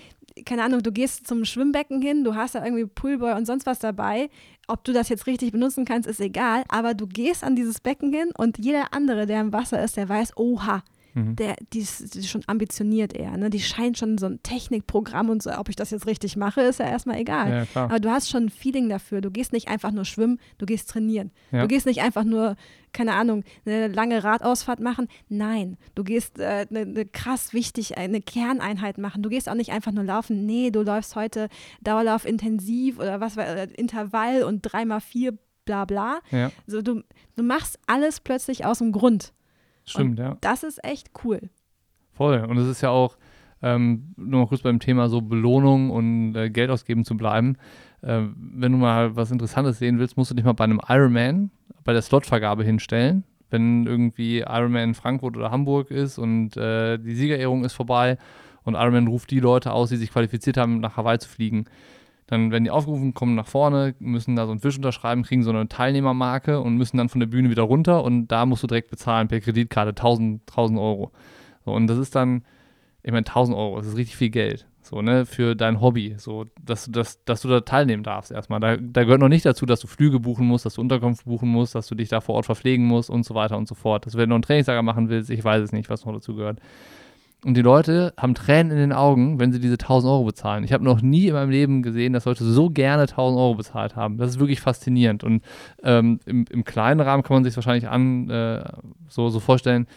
[0.46, 3.80] keine Ahnung, du gehst zum Schwimmbecken hin, du hast da irgendwie Poolboy und sonst was
[3.80, 4.30] dabei.
[4.68, 8.14] Ob du das jetzt richtig benutzen kannst, ist egal, aber du gehst an dieses Becken
[8.14, 10.84] hin und jeder andere, der im Wasser ist, der weiß, oha,
[11.14, 11.36] Mhm.
[11.36, 13.49] der, die ist, die ist schon ambitioniert eher, ne?
[13.49, 16.80] Die scheint schon so ein Technikprogramm und so, ob ich das jetzt richtig mache, ist
[16.80, 17.68] ja erstmal egal.
[17.76, 17.84] Ja.
[17.84, 19.22] Aber du hast schon ein Feeling dafür.
[19.22, 21.32] Du gehst nicht einfach nur schwimmen, du gehst trainieren.
[21.51, 21.62] Ja.
[21.62, 22.55] Du gehst nicht einfach nur,
[22.93, 25.07] keine Ahnung, eine lange Radausfahrt machen.
[25.30, 29.22] Nein, du gehst äh, eine, eine krass wichtig, eine Kerneinheit machen.
[29.24, 30.45] Du gehst auch nicht einfach nur laufen.
[30.45, 31.47] Nee, du läufst heute
[31.82, 36.20] Dauerlauf intensiv oder was, war- Intervall und dreimal vier, bla bla.
[36.32, 37.01] Ja, Also du,
[37.36, 39.34] du machst alles plötzlich aus dem Grund.
[39.86, 40.38] Stimmt, ja.
[40.41, 41.49] Das ist echt cool.
[42.13, 42.39] Voll.
[42.39, 43.17] Und es ist ja auch,
[43.61, 47.57] ähm, nur mal kurz beim Thema so Belohnung und äh, Geld ausgeben zu bleiben.
[48.01, 51.51] Äh, wenn du mal was Interessantes sehen willst, musst du dich mal bei einem Ironman
[51.84, 53.23] bei der Slotvergabe hinstellen.
[53.49, 58.17] Wenn irgendwie Ironman in Frankfurt oder Hamburg ist und äh, die Siegerehrung ist vorbei
[58.63, 61.65] und Ironman ruft die Leute aus, die sich qualifiziert haben, nach Hawaii zu fliegen.
[62.32, 65.49] Dann werden die aufgerufen, kommen nach vorne, müssen da so einen Wisch unterschreiben, kriegen so
[65.49, 68.89] eine Teilnehmermarke und müssen dann von der Bühne wieder runter und da musst du direkt
[68.89, 71.11] bezahlen per Kreditkarte 1000, 1000 Euro.
[71.65, 72.45] So, und das ist dann,
[73.03, 74.65] ich meine, 1000 Euro, das ist richtig viel Geld.
[74.82, 78.61] so, ne, für dein Hobby, so, dass, dass, dass du da teilnehmen darfst erstmal.
[78.61, 81.49] Da, da gehört noch nicht dazu, dass du Flüge buchen musst, dass du Unterkunft buchen
[81.49, 84.05] musst, dass du dich da vor Ort verpflegen musst und so weiter und so fort.
[84.05, 86.34] Dass du, wenn du einen Trainingslager machen willst, ich weiß es nicht, was noch dazu
[86.34, 86.61] gehört.
[87.44, 90.64] Und die Leute haben Tränen in den Augen, wenn sie diese 1000 Euro bezahlen.
[90.64, 93.96] Ich habe noch nie in meinem Leben gesehen, dass Leute so gerne 1000 Euro bezahlt
[93.96, 94.18] haben.
[94.18, 95.24] Das ist wirklich faszinierend.
[95.24, 95.42] Und
[95.82, 98.64] ähm, im, im, kleinen Rahmen kann man sich wahrscheinlich an, äh,
[99.08, 99.88] so, so vorstellen,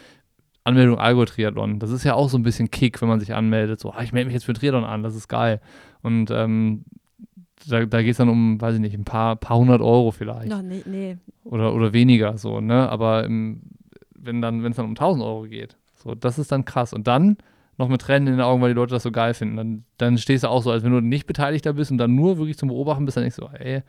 [0.65, 1.81] Anmeldung Algo-Triathlon.
[1.81, 3.79] Das ist ja auch so ein bisschen Kick, wenn man sich anmeldet.
[3.79, 5.61] So, ah, ich melde mich jetzt für Triathlon an, das ist geil.
[6.01, 6.87] Und ähm,
[7.69, 10.49] da, da geht es dann um, weiß ich nicht, ein paar, paar hundert Euro vielleicht.
[10.49, 11.19] Noch nee, nee.
[11.45, 12.89] Oder, oder weniger so, ne?
[12.89, 13.61] Aber im,
[14.15, 16.93] wenn dann, wenn es dann um 1000 Euro geht, so, das ist dann krass.
[16.93, 17.39] Und dann
[17.77, 19.57] noch mit Tränen in den Augen, weil die Leute das so geil finden.
[19.57, 22.39] Dann, dann stehst du auch so, als wenn du nicht Beteiligter bist und dann nur
[22.39, 23.83] wirklich zum Beobachten bist, dann denkst du, ey,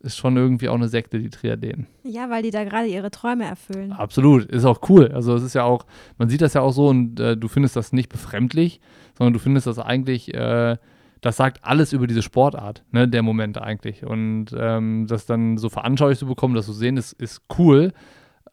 [0.00, 1.86] ist schon irgendwie auch eine Sekte, die Triathleten.
[2.04, 3.92] Ja, weil die da gerade ihre Träume erfüllen.
[3.92, 5.10] Absolut, ist auch cool.
[5.12, 5.86] Also es ist ja auch,
[6.18, 8.80] man sieht das ja auch so und äh, du findest das nicht befremdlich,
[9.16, 10.76] sondern du findest das eigentlich, äh,
[11.22, 14.04] das sagt alles über diese Sportart, ne, der Moment eigentlich.
[14.04, 17.92] Und ähm, das dann so veranschaulich zu bekommen, das zu sehen, ist, ist cool.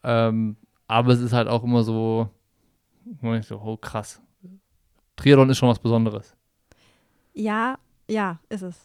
[0.03, 0.55] Ähm,
[0.87, 2.29] aber es ist halt auch immer so,
[3.41, 4.21] so, oh krass.
[5.15, 6.35] Triathlon ist schon was Besonderes.
[7.33, 7.77] Ja,
[8.07, 8.75] ja, ist es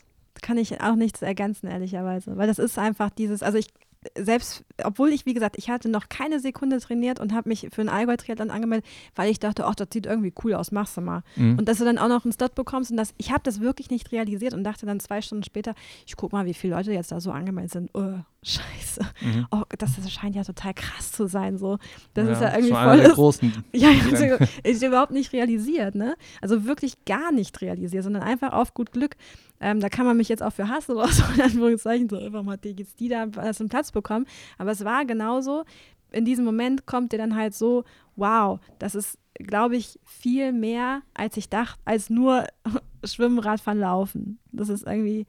[0.41, 2.37] kann ich auch nichts ergänzen, ehrlicherweise.
[2.37, 3.69] Weil das ist einfach dieses, also ich,
[4.17, 7.81] selbst, obwohl ich, wie gesagt, ich hatte noch keine Sekunde trainiert und habe mich für
[7.81, 8.87] einen Allgäu-Triathlon angemeldet,
[9.17, 11.23] weil ich dachte, ach, das sieht irgendwie cool aus, machst du mal.
[11.37, 11.59] Mhm.
[11.59, 13.91] Und dass du dann auch noch einen Slot bekommst und das, ich habe das wirklich
[13.91, 15.75] nicht realisiert und dachte dann zwei Stunden später,
[16.07, 17.91] ich guck mal, wie viele Leute jetzt da so angemeldet sind.
[17.95, 19.01] Oh, scheiße.
[19.21, 19.47] Mhm.
[19.51, 21.59] Oh, das, das, scheint ja total krass zu sein.
[21.59, 21.79] So.
[22.15, 22.97] Das ja, ist ja irgendwie voll.
[22.99, 26.15] Der großen ja, ich, ich überhaupt nicht realisiert, ne?
[26.41, 29.17] Also wirklich gar nicht realisiert, sondern einfach auf gut Glück.
[29.61, 32.43] Ähm, da kann man mich jetzt auch für hassen oder so, in Anführungszeichen, so einfach
[32.43, 34.27] mal die, die da einen Platz bekommen.
[34.59, 35.65] Aber es war genauso.
[36.11, 37.85] In diesem Moment kommt dir dann halt so,
[38.17, 42.47] wow, das ist, glaube ich, viel mehr, als ich dachte, als nur
[43.05, 44.39] Schwimmen, Radfahren, Laufen.
[44.53, 45.27] Das ist irgendwie,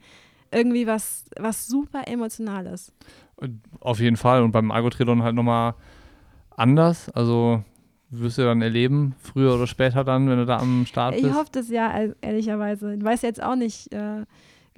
[0.51, 2.93] irgendwie was, was super Emotionales.
[3.79, 4.43] Auf jeden Fall.
[4.43, 5.75] Und beim Argo-Triathlon halt nochmal
[6.55, 7.09] anders.
[7.09, 7.63] Also
[8.09, 11.25] wirst du dann erleben, früher oder später dann, wenn du da am Start bist?
[11.25, 12.95] Ich hoffe das ja, ehrlicherweise.
[12.95, 14.25] Ich weiß jetzt auch nicht, äh,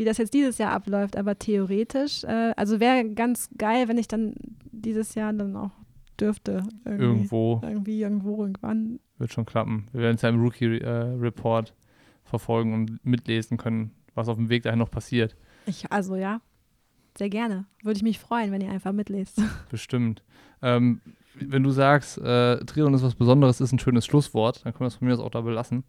[0.01, 4.07] wie das jetzt dieses Jahr abläuft, aber theoretisch, äh, also wäre ganz geil, wenn ich
[4.07, 4.33] dann
[4.71, 5.69] dieses Jahr dann auch
[6.19, 6.63] dürfte.
[6.85, 7.61] Irgendwo.
[7.63, 8.99] Irgendwie, irgendwo, irgendwann.
[9.19, 9.87] Wird schon klappen.
[9.91, 11.73] Wir werden es ja im Rookie-Report äh,
[12.23, 15.35] verfolgen und mitlesen können, was auf dem Weg dahin noch passiert.
[15.67, 16.41] Ich, also ja,
[17.15, 17.65] sehr gerne.
[17.83, 19.39] Würde ich mich freuen, wenn ihr einfach mitlest.
[19.69, 20.23] Bestimmt.
[20.63, 21.01] Ähm,
[21.35, 24.87] wenn du sagst, äh, Triathlon ist was Besonderes, ist ein schönes Schlusswort, dann können wir
[24.87, 25.83] es von mir aus auch da belassen.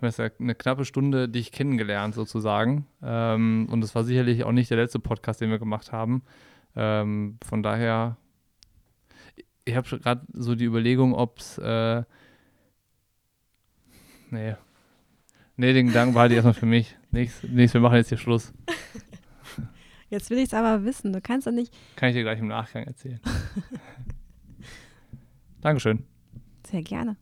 [0.00, 2.86] Wir haben jetzt ja eine knappe Stunde dich kennengelernt sozusagen.
[3.02, 6.22] Ähm, und es war sicherlich auch nicht der letzte Podcast, den wir gemacht haben.
[6.74, 8.16] Ähm, von daher,
[9.66, 12.02] ich habe gerade so die Überlegung, ob es, äh,
[14.30, 14.56] nee,
[15.56, 16.96] nee, den Gedanken behalte ich erstmal für mich.
[17.10, 18.54] Nichts, nichts, wir machen jetzt hier Schluss.
[20.08, 21.12] Jetzt will ich es aber wissen.
[21.12, 21.72] Du kannst doch nicht.
[21.94, 23.20] Kann ich dir gleich im Nachgang erzählen.
[25.60, 26.04] Dankeschön.
[26.66, 27.16] Sehr gerne.